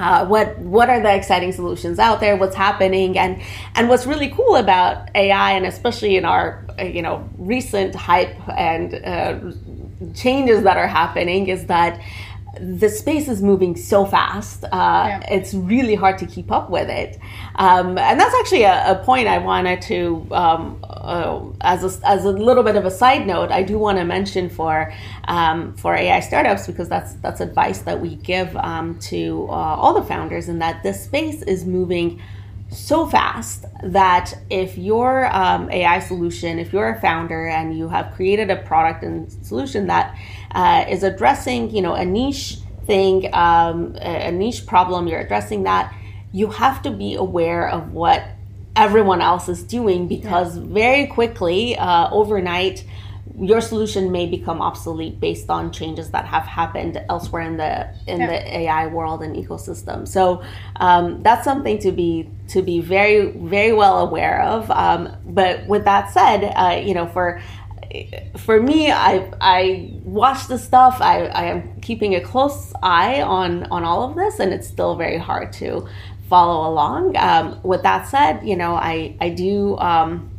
uh, 0.02 0.26
what 0.26 0.58
what 0.58 0.90
are 0.90 1.00
the 1.00 1.14
exciting 1.14 1.52
solutions 1.52 2.00
out 2.00 2.20
there? 2.20 2.36
What's 2.36 2.56
happening? 2.56 3.20
And 3.20 3.40
and 3.76 3.88
what's 3.88 4.08
really 4.08 4.30
cool 4.30 4.56
about 4.56 5.10
ai 5.14 5.52
and 5.52 5.66
especially 5.66 6.16
in 6.18 6.26
our 6.26 6.66
uh, 6.80 6.84
you 6.84 7.04
know 7.04 7.30
recent 7.38 7.94
hype 7.94 8.36
and 8.50 8.96
uh, 8.96 9.40
changes 10.16 10.64
that 10.64 10.78
are 10.78 10.88
happening 10.88 11.48
is 11.48 11.68
that 11.68 12.02
the 12.60 12.90
space 12.90 13.30
is 13.30 13.42
moving 13.42 13.78
so 13.78 14.06
fast. 14.06 14.66
Uh, 14.66 14.68
yeah. 14.72 15.20
It's 15.30 15.54
really 15.54 15.96
hard 15.96 16.18
to 16.18 16.26
keep 16.26 16.52
up 16.52 16.70
with 16.70 16.90
it. 16.90 17.18
Um, 17.56 17.98
and 17.98 18.20
that's 18.20 18.36
actually 18.36 18.64
a, 18.64 18.92
a, 18.92 19.04
point 19.04 19.28
I 19.28 19.38
wanted 19.38 19.82
to, 19.84 20.28
um, 20.32 20.84
uh, 20.84 21.42
as, 21.62 21.84
a, 21.84 22.08
as 22.08 22.26
a 22.26 22.30
little 22.30 22.64
bit 22.64 22.76
of 22.76 22.86
a 22.86 22.92
side 22.92 23.26
note, 23.26 23.52
I 23.52 23.64
do 23.64 23.78
want 23.78 24.00
to 24.00 24.04
mention 24.04 24.50
for, 24.50 24.94
um, 25.26 25.74
for 25.76 25.96
AI 25.96 26.20
startups, 26.20 26.68
because 26.68 26.90
that's, 26.90 27.14
that's 27.16 27.40
advice 27.40 27.80
that 27.84 28.02
we 28.02 28.16
give 28.16 28.56
um, 28.58 29.00
to 29.00 29.48
uh, 29.50 29.54
all 29.54 29.94
the 29.94 30.04
founders, 30.04 30.50
and 30.50 30.62
that 30.62 30.84
this 30.84 31.06
space 31.06 31.42
is 31.44 31.66
moving 31.66 32.22
so 32.72 33.06
fast 33.06 33.66
that 33.84 34.34
if 34.50 34.78
your 34.78 35.34
um, 35.36 35.70
AI 35.70 36.00
solution, 36.00 36.58
if 36.58 36.72
you're 36.72 36.90
a 36.90 37.02
founder 37.02 37.48
and 37.48 37.78
you 37.78 37.90
have 37.90 38.14
created 38.14 38.50
a 38.50 38.56
product 38.56 39.04
and 39.04 39.30
solution 39.46 39.88
that 39.88 40.16
uh, 40.54 40.86
is 40.90 41.04
addressing, 41.04 41.70
you 41.72 41.82
know, 41.82 41.94
a 41.94 42.06
niche 42.06 42.58
thing, 42.86 43.34
um, 43.34 43.96
a 44.02 44.32
niche 44.32 44.66
problem, 44.66 45.08
you're 45.08 45.20
addressing 45.20 45.64
that, 45.64 45.94
you 46.32 46.48
have 46.48 46.82
to 46.84 46.92
be 46.92 47.16
aware 47.16 47.70
of 47.70 47.92
what 47.94 48.24
everyone 48.76 49.22
else 49.22 49.50
is 49.50 49.64
doing 49.64 50.08
because 50.08 50.58
yeah. 50.58 50.64
very 50.68 51.08
quickly, 51.08 51.78
uh, 51.78 52.10
overnight, 52.12 52.86
your 53.40 53.62
solution 53.62 54.12
may 54.12 54.28
become 54.28 54.62
obsolete 54.62 55.20
based 55.20 55.50
on 55.50 55.72
changes 55.72 56.12
that 56.12 56.26
have 56.26 56.44
happened 56.44 57.02
elsewhere 57.10 57.44
in 57.44 57.58
the 57.58 57.90
in 58.06 58.20
yeah. 58.20 58.28
the 58.28 58.58
AI 58.60 58.88
world 58.88 59.24
and 59.24 59.36
ecosystem. 59.36 60.08
So 60.08 60.44
um, 60.76 61.22
that's 61.24 61.44
something 61.44 61.80
to 61.80 61.92
be 61.92 62.30
to 62.50 62.62
be 62.62 62.82
very 62.82 63.32
very 63.32 63.74
well 63.74 64.00
aware 64.00 64.42
of. 64.44 64.70
Um, 64.70 65.16
but 65.26 65.66
with 65.68 65.86
that 65.86 66.12
said, 66.12 66.52
uh, 66.56 66.82
you 66.82 66.94
know 66.94 67.08
for 67.08 67.42
for 68.38 68.62
me, 68.62 68.92
I 68.92 69.32
I 69.42 69.92
watch 70.04 70.48
the 70.48 70.58
stuff. 70.58 70.98
I, 71.02 71.26
I 71.26 71.44
am 71.46 71.82
keeping 71.82 72.16
a 72.16 72.22
close 72.22 72.74
eye 72.82 73.22
on 73.22 73.66
on 73.66 73.84
all 73.84 74.04
of 74.10 74.16
this, 74.16 74.40
and 74.40 74.54
it's 74.54 74.68
still 74.68 74.96
very 74.96 75.18
hard 75.18 75.54
to 75.54 75.88
follow 76.30 76.70
along. 76.70 77.18
Um, 77.18 77.60
with 77.64 77.84
that 77.84 78.08
said, 78.08 78.42
you 78.44 78.56
know, 78.56 78.74
I 78.76 79.16
I 79.20 79.30
do 79.30 79.78
um, 79.78 80.30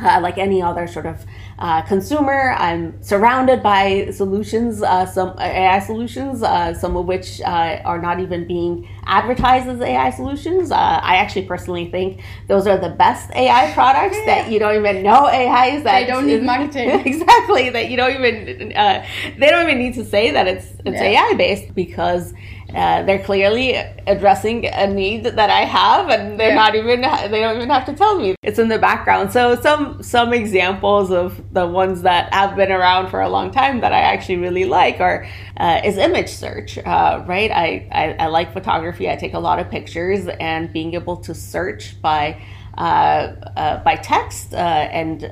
uh, 0.00 0.20
like 0.20 0.38
any 0.38 0.62
other 0.62 0.86
sort 0.86 1.06
of 1.06 1.24
uh, 1.58 1.82
consumer. 1.82 2.54
I'm 2.58 3.02
surrounded 3.02 3.62
by 3.62 4.10
solutions, 4.10 4.82
uh, 4.82 5.06
some 5.06 5.38
AI 5.38 5.78
solutions, 5.78 6.42
uh, 6.42 6.74
some 6.74 6.96
of 6.96 7.06
which 7.06 7.40
uh, 7.40 7.80
are 7.84 8.00
not 8.00 8.20
even 8.20 8.46
being 8.46 8.88
advertised 9.06 9.68
as 9.68 9.80
AI 9.80 10.10
solutions. 10.10 10.70
Uh, 10.70 10.76
I 10.76 11.16
actually 11.16 11.46
personally 11.46 11.90
think 11.90 12.20
those 12.48 12.66
are 12.66 12.76
the 12.76 12.90
best 12.90 13.30
AI 13.34 13.72
products 13.74 14.16
that 14.26 14.50
you 14.50 14.58
don't 14.58 14.76
even 14.76 15.02
know 15.02 15.26
AIs 15.26 15.82
that 15.84 16.00
they 16.00 16.06
don't 16.06 16.26
need 16.26 16.42
marketing 16.42 16.90
exactly 17.06 17.70
that 17.70 17.90
you 17.90 17.96
don't 17.96 18.14
even 18.14 18.68
they 18.68 19.50
don't 19.50 19.68
even 19.68 19.78
need 19.78 19.94
to 19.94 20.04
say 20.04 20.30
that 20.32 20.46
it's 20.46 20.66
it's 20.84 21.00
yeah. 21.00 21.30
AI 21.30 21.34
based 21.34 21.74
because 21.74 22.34
uh, 22.74 23.02
they're 23.04 23.22
clearly 23.22 23.74
addressing 24.06 24.66
a 24.66 24.86
need 24.86 25.24
that 25.24 25.50
I 25.50 25.60
have, 25.60 26.08
and 26.08 26.38
they're 26.38 26.48
yeah. 26.48 26.54
not 26.54 26.74
even 26.74 27.00
they 27.00 27.40
don't 27.40 27.56
even 27.56 27.70
have 27.70 27.86
to 27.86 27.94
tell 27.94 28.18
me. 28.18 28.34
It's 28.42 28.58
in 28.58 28.68
the 28.68 28.78
background. 28.78 29.32
So 29.32 29.54
some 29.56 30.02
some 30.02 30.32
examples 30.32 31.10
of 31.10 31.40
the 31.52 31.66
ones 31.66 32.02
that 32.02 32.32
have 32.34 32.56
been 32.56 32.72
around 32.72 33.10
for 33.10 33.20
a 33.20 33.28
long 33.28 33.50
time 33.50 33.80
that 33.80 33.92
I 33.92 34.00
actually 34.00 34.38
really 34.38 34.64
like 34.64 35.00
are 35.00 35.26
uh, 35.58 35.80
is 35.84 35.96
image 35.96 36.28
search. 36.28 36.78
Uh, 36.78 37.24
right, 37.26 37.50
I, 37.50 37.88
I, 37.92 38.24
I 38.24 38.26
like 38.26 38.52
photography. 38.52 39.08
I 39.08 39.16
take 39.16 39.34
a 39.34 39.40
lot 39.40 39.58
of 39.60 39.70
pictures, 39.70 40.26
and 40.40 40.72
being 40.72 40.94
able 40.94 41.18
to 41.18 41.34
search 41.34 42.00
by 42.02 42.42
uh, 42.76 43.32
uh, 43.56 43.82
by 43.84 43.96
text 43.96 44.52
and 44.54 45.22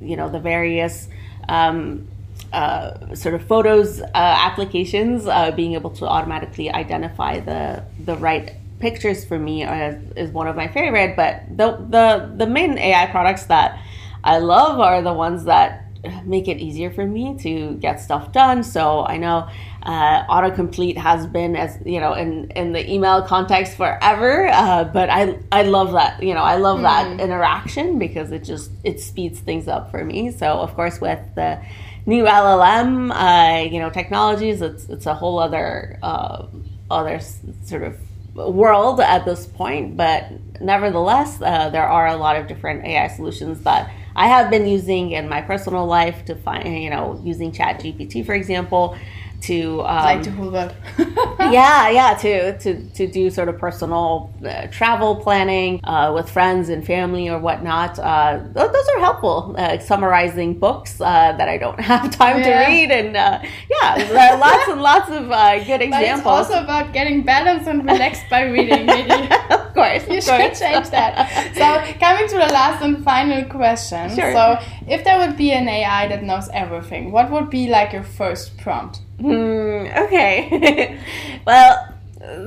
you 0.00 0.16
know 0.16 0.28
the 0.28 0.40
various 0.40 1.08
um, 1.48 2.08
uh, 2.54 3.14
sort 3.14 3.34
of 3.34 3.44
photos 3.46 4.00
uh, 4.00 4.08
applications, 4.14 5.26
uh, 5.26 5.50
being 5.50 5.74
able 5.74 5.90
to 5.90 6.06
automatically 6.06 6.70
identify 6.70 7.40
the 7.40 7.84
the 8.04 8.16
right 8.16 8.54
pictures 8.80 9.24
for 9.24 9.38
me 9.38 9.64
is, 9.64 10.12
is 10.16 10.30
one 10.30 10.46
of 10.46 10.56
my 10.56 10.68
favorite. 10.68 11.16
But 11.16 11.42
the 11.56 11.76
the 11.88 12.34
the 12.36 12.46
main 12.46 12.78
AI 12.78 13.06
products 13.06 13.44
that 13.44 13.80
I 14.22 14.38
love 14.38 14.80
are 14.80 15.02
the 15.02 15.12
ones 15.12 15.44
that 15.44 15.84
make 16.24 16.48
it 16.48 16.58
easier 16.58 16.90
for 16.90 17.06
me 17.06 17.36
to 17.38 17.74
get 17.74 18.00
stuff 18.00 18.32
done. 18.32 18.62
So 18.62 19.04
I 19.06 19.16
know 19.16 19.48
uh, 19.82 20.26
autocomplete 20.26 20.96
has 20.96 21.26
been 21.26 21.56
as 21.56 21.78
you 21.84 22.00
know 22.00 22.14
in 22.14 22.50
in 22.50 22.72
the 22.72 22.90
email 22.90 23.22
context 23.22 23.76
forever, 23.76 24.48
uh, 24.48 24.84
but 24.84 25.10
I 25.10 25.38
I 25.52 25.62
love 25.62 25.92
that 25.92 26.22
you 26.22 26.34
know 26.34 26.42
I 26.42 26.56
love 26.56 26.80
mm. 26.80 26.82
that 26.82 27.20
interaction 27.20 27.98
because 27.98 28.32
it 28.32 28.44
just 28.44 28.70
it 28.82 29.00
speeds 29.00 29.40
things 29.40 29.68
up 29.68 29.90
for 29.90 30.04
me. 30.04 30.30
So 30.30 30.46
of 30.46 30.74
course 30.74 31.00
with 31.00 31.20
the 31.34 31.60
new 32.06 32.24
LLM, 32.24 33.10
uh, 33.12 33.64
you 33.64 33.78
know, 33.78 33.90
technologies. 33.90 34.62
It's 34.62 34.88
it's 34.88 35.06
a 35.06 35.14
whole 35.14 35.38
other 35.38 35.98
uh, 36.02 36.46
other 36.90 37.20
sort 37.64 37.82
of 37.82 37.98
world 38.34 39.00
at 39.00 39.24
this 39.24 39.46
point. 39.46 39.96
But 39.96 40.26
nevertheless, 40.60 41.40
uh, 41.40 41.70
there 41.70 41.86
are 41.86 42.08
a 42.08 42.16
lot 42.16 42.36
of 42.36 42.46
different 42.46 42.84
AI 42.84 43.08
solutions 43.08 43.60
that 43.62 43.90
I 44.16 44.28
have 44.28 44.50
been 44.50 44.66
using 44.66 45.12
in 45.12 45.28
my 45.28 45.40
personal 45.40 45.86
life 45.86 46.24
to 46.26 46.34
find, 46.36 46.82
you 46.82 46.90
know, 46.90 47.20
using 47.24 47.52
Chat 47.52 47.80
GPT, 47.80 48.24
for 48.24 48.34
example 48.34 48.96
to 49.42 49.80
um, 49.82 50.04
like 50.04 50.22
to 50.22 50.30
yeah, 51.52 51.88
yeah, 51.88 52.14
to 52.14 52.58
to 52.58 52.88
to 52.90 53.06
do 53.06 53.30
sort 53.30 53.48
of 53.48 53.58
personal 53.58 54.32
uh, 54.44 54.66
travel 54.68 55.16
planning 55.16 55.80
uh, 55.84 56.12
with 56.14 56.30
friends 56.30 56.68
and 56.68 56.84
family 56.84 57.28
or 57.28 57.38
whatnot. 57.38 57.98
Uh, 57.98 58.38
th- 58.38 58.72
those 58.72 58.88
are 58.94 59.00
helpful. 59.00 59.54
Uh, 59.58 59.78
summarizing 59.78 60.58
books 60.58 61.00
uh, 61.00 61.32
that 61.32 61.48
I 61.48 61.58
don't 61.58 61.78
have 61.92 62.10
time 62.10 62.38
yeah. 62.38 62.64
to 62.64 62.70
read, 62.70 62.90
and 62.90 63.16
uh, 63.16 63.40
yeah, 63.70 63.98
there 63.98 64.32
are 64.32 64.38
lots 64.38 64.68
and 64.68 64.80
lots 64.80 65.10
of 65.10 65.28
good 65.66 65.82
examples. 65.82 66.24
But 66.24 66.40
it's 66.40 66.50
also 66.50 66.62
about 66.62 66.92
getting 66.92 67.22
balanced 67.22 67.68
and 67.68 67.84
relaxed 67.84 68.24
by 68.30 68.44
reading. 68.44 68.86
Maybe. 68.86 69.10
of 69.50 69.74
course, 69.74 70.06
you 70.08 70.18
of 70.18 70.24
should 70.24 70.40
course. 70.40 70.60
change 70.60 70.90
that. 70.90 71.54
So, 71.54 71.98
coming 71.98 72.28
to 72.28 72.34
the 72.34 72.52
last 72.52 72.82
and 72.82 73.04
final 73.04 73.44
question. 73.44 74.14
Sure. 74.14 74.32
So, 74.32 74.58
if 74.88 75.04
there 75.04 75.18
would 75.18 75.36
be 75.36 75.52
an 75.52 75.68
AI 75.68 76.08
that 76.08 76.22
knows 76.22 76.48
everything, 76.52 77.12
what 77.12 77.30
would 77.30 77.50
be 77.50 77.68
like 77.68 77.92
your 77.92 78.02
first 78.02 78.56
prompt? 78.58 79.00
Hmm, 79.20 79.86
okay. 80.04 80.98
well, 81.46 81.94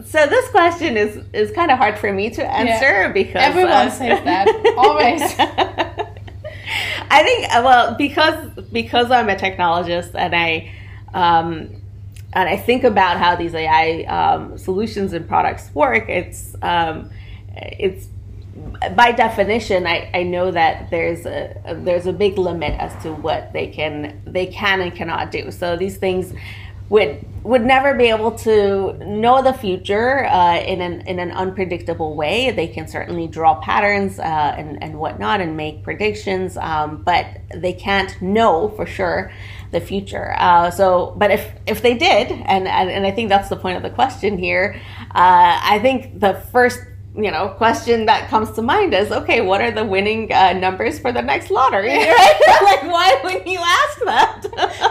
so 0.06 0.26
this 0.28 0.50
question 0.50 0.98
is 0.98 1.24
is 1.34 1.52
kind 1.52 1.72
of 1.72 1.78
hard 1.78 1.98
for 1.98 2.12
me 2.12 2.30
to 2.32 2.46
answer 2.46 3.04
yeah. 3.04 3.12
because 3.12 3.36
everyone 3.36 3.72
uh, 3.72 3.90
says 3.90 4.24
that 4.24 4.48
always. 4.78 5.22
I 7.10 7.24
think 7.24 7.56
uh, 7.56 7.62
well 7.64 7.96
because 7.96 8.52
because 8.72 9.12
I'm 9.12 9.30
a 9.30 9.36
technologist 9.36 10.16
and 10.16 10.36
I 10.36 10.72
um, 11.14 11.70
and 12.34 12.50
I 12.50 12.58
think 12.58 12.84
about 12.84 13.18
how 13.18 13.36
these 13.36 13.54
AI 13.54 14.04
um, 14.04 14.58
solutions 14.58 15.14
and 15.14 15.28
products 15.28 15.74
work. 15.74 16.10
It's 16.10 16.56
um, 16.62 17.10
it's 17.56 18.08
by 18.96 19.12
definition, 19.12 19.86
I, 19.88 20.10
I 20.14 20.24
know 20.24 20.52
that 20.52 20.90
there's 20.90 21.26
a, 21.26 21.56
there's 21.84 22.06
a 22.06 22.14
big 22.14 22.38
limit 22.38 22.74
as 22.80 23.02
to 23.04 23.14
what 23.14 23.54
they 23.54 23.68
can 23.68 24.22
they 24.26 24.48
can 24.48 24.82
and 24.82 24.94
cannot 24.94 25.32
do. 25.32 25.52
So 25.52 25.76
these 25.76 25.98
things 25.98 26.34
would 26.90 27.26
would 27.44 27.64
never 27.64 27.94
be 27.94 28.06
able 28.06 28.32
to 28.32 28.94
know 29.06 29.42
the 29.42 29.54
future 29.54 30.26
uh, 30.26 30.60
in 30.60 30.82
an 30.82 31.02
in 31.02 31.20
an 31.20 31.32
unpredictable 31.32 32.16
way. 32.16 32.52
They 32.52 32.68
can 32.68 32.88
certainly 32.88 33.28
draw 33.28 33.60
patterns 33.62 34.20
uh, 34.20 34.24
and 34.24 34.82
and 34.82 34.98
whatnot 34.98 35.42
and 35.42 35.58
make 35.58 35.84
predictions, 35.84 36.58
um, 36.58 37.04
but 37.04 37.26
they 37.54 37.74
can't 37.74 38.20
know 38.22 38.70
for 38.70 38.86
sure 38.86 39.32
the 39.72 39.82
future. 39.82 40.34
Uh, 40.38 40.72
so, 40.72 41.14
but 41.18 41.32
if 41.32 41.52
if 41.66 41.82
they 41.82 41.94
did, 41.94 42.32
and, 42.32 42.68
and 42.68 42.90
and 42.90 43.06
I 43.06 43.12
think 43.12 43.30
that's 43.30 43.50
the 43.50 43.58
point 43.58 43.78
of 43.78 43.84
the 43.84 43.90
question 43.90 44.38
here, 44.38 44.80
uh, 45.12 45.60
I 45.62 45.80
think 45.82 46.20
the 46.20 46.36
first 46.52 46.80
you 47.18 47.32
know 47.32 47.50
question 47.58 48.06
that 48.06 48.30
comes 48.30 48.52
to 48.52 48.62
mind 48.62 48.94
is 48.94 49.12
okay 49.12 49.42
what 49.42 49.60
are 49.60 49.72
the 49.72 49.84
winning 49.84 50.32
uh, 50.32 50.54
numbers 50.54 51.00
for 51.00 51.12
the 51.12 51.22
next 51.22 51.50
lottery? 51.50 51.90
Right 51.90 52.42
like 52.64 52.84
why 52.84 53.20
wouldn't 53.24 53.48
you 53.48 53.60
ask 53.60 54.00
that? 54.06 54.42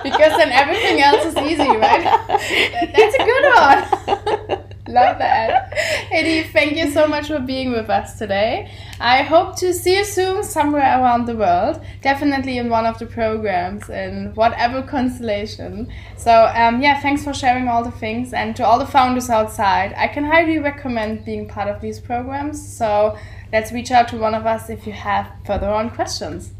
Because 0.03 0.37
then 0.37 0.51
everything 0.51 1.01
else 1.01 1.25
is 1.25 1.37
easy 1.37 1.69
right? 1.69 2.03
That's 2.95 3.15
a 3.15 3.25
good 3.25 4.55
one 4.55 4.63
Love 4.89 5.19
that. 5.19 5.73
Hedi, 6.13 6.49
thank 6.53 6.77
you 6.77 6.91
so 6.91 7.09
much 7.09 7.27
for 7.27 7.41
being 7.41 7.73
with 7.73 7.91
us 7.91 8.19
today. 8.19 8.71
I 9.01 9.23
hope 9.23 9.57
to 9.57 9.75
see 9.75 9.97
you 9.97 10.05
soon 10.05 10.45
somewhere 10.45 11.01
around 11.01 11.27
the 11.27 11.37
world. 11.37 11.83
Definitely 12.03 12.59
in 12.59 12.71
one 12.71 12.87
of 12.87 12.99
the 12.99 13.07
programs 13.07 13.89
in 13.91 14.33
whatever 14.35 14.83
constellation. 14.83 15.89
So, 16.17 16.53
um, 16.55 16.81
yeah, 16.81 17.01
thanks 17.01 17.25
for 17.25 17.35
sharing 17.35 17.67
all 17.67 17.83
the 17.83 17.91
things. 17.91 18.33
And 18.33 18.55
to 18.57 18.65
all 18.65 18.79
the 18.79 18.87
founders 18.87 19.29
outside, 19.29 19.93
I 19.97 20.07
can 20.07 20.25
highly 20.25 20.59
recommend 20.59 21.25
being 21.25 21.49
part 21.49 21.69
of 21.69 21.81
these 21.81 21.99
programs. 21.99 22.57
So, 22.77 23.19
let's 23.53 23.73
reach 23.73 23.91
out 23.91 24.09
to 24.09 24.19
one 24.19 24.35
of 24.35 24.47
us 24.47 24.71
if 24.71 24.87
you 24.87 24.93
have 24.93 25.31
further 25.45 25.69
on 25.69 25.91
questions 25.91 26.53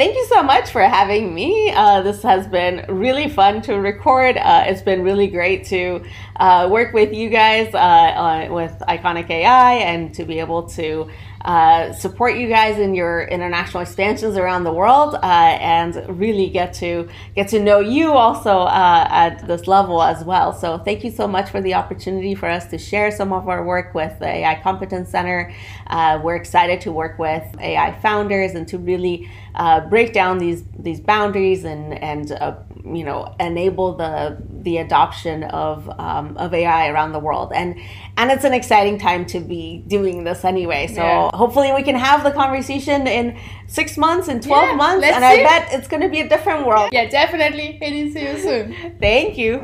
thank 0.00 0.16
you 0.16 0.26
so 0.28 0.42
much 0.42 0.70
for 0.70 0.80
having 0.80 1.34
me. 1.34 1.70
Uh, 1.76 2.00
this 2.00 2.22
has 2.22 2.46
been 2.46 2.86
really 2.88 3.28
fun 3.28 3.60
to 3.60 3.74
record. 3.74 4.38
Uh, 4.38 4.64
it's 4.66 4.80
been 4.80 5.02
really 5.02 5.26
great 5.26 5.66
to 5.66 6.02
uh, 6.36 6.66
work 6.70 6.94
with 6.94 7.12
you 7.12 7.28
guys 7.28 7.74
uh, 7.74 8.48
with 8.50 8.72
Iconic 8.88 9.28
AI 9.28 9.74
and 9.74 10.14
to 10.14 10.24
be 10.24 10.40
able 10.40 10.62
to 10.70 11.10
uh, 11.42 11.92
support 11.92 12.36
you 12.36 12.48
guys 12.48 12.78
in 12.78 12.94
your 12.94 13.22
international 13.22 13.82
expansions 13.82 14.36
around 14.36 14.64
the 14.64 14.72
world 14.72 15.14
uh, 15.14 15.18
and 15.22 15.94
really 16.20 16.48
get 16.48 16.74
to 16.74 17.08
get 17.34 17.48
to 17.48 17.58
know 17.58 17.80
you 17.80 18.12
also 18.12 18.60
uh, 18.60 19.06
at 19.08 19.46
this 19.46 19.66
level 19.66 20.02
as 20.02 20.22
well. 20.24 20.52
So 20.52 20.78
thank 20.78 21.02
you 21.02 21.10
so 21.10 21.26
much 21.26 21.50
for 21.50 21.60
the 21.60 21.74
opportunity 21.74 22.34
for 22.34 22.48
us 22.48 22.66
to 22.66 22.78
share 22.78 23.10
some 23.10 23.32
of 23.32 23.48
our 23.48 23.64
work 23.64 23.94
with 23.94 24.18
the 24.18 24.26
AI 24.26 24.60
Competence 24.62 25.08
Center. 25.10 25.52
Uh, 25.86 26.20
we're 26.22 26.36
excited 26.36 26.80
to 26.82 26.92
work 26.92 27.18
with 27.18 27.44
AI 27.58 27.98
founders 28.00 28.52
and 28.52 28.68
to 28.68 28.78
really 28.78 29.30
uh, 29.54 29.80
break 29.88 30.12
down 30.12 30.38
these 30.38 30.64
these 30.78 31.00
boundaries 31.00 31.64
and 31.64 31.94
and 31.94 32.30
you 32.84 33.04
know 33.04 33.34
enable 33.40 33.96
the 33.96 34.36
the 34.62 34.78
adoption 34.78 35.44
of 35.44 35.88
um, 35.98 36.36
of 36.36 36.52
AI 36.54 36.88
around 36.88 37.12
the 37.12 37.18
world. 37.18 37.52
And 37.54 37.78
and 38.16 38.30
it's 38.30 38.44
an 38.44 38.54
exciting 38.54 38.98
time 38.98 39.24
to 39.26 39.40
be 39.40 39.84
doing 39.86 40.24
this 40.24 40.44
anyway. 40.44 40.86
So 40.86 41.02
yeah. 41.02 41.30
hopefully 41.34 41.72
we 41.72 41.82
can 41.82 41.96
have 41.96 42.22
the 42.24 42.32
conversation 42.32 43.06
in 43.06 43.38
six 43.66 43.96
months 43.96 44.28
in 44.28 44.40
12 44.40 44.68
yeah, 44.68 44.74
months 44.76 45.06
and. 45.06 45.24
I 45.30 45.36
bet 45.36 45.68
it's 45.72 45.86
going 45.86 46.02
to 46.02 46.08
be 46.08 46.20
a 46.20 46.28
different 46.28 46.66
world. 46.66 46.90
Yeah 46.92 47.08
definitely. 47.08 47.78
See 47.80 48.24
you 48.28 48.38
soon. 48.38 48.96
Thank 49.00 49.38
you 49.38 49.58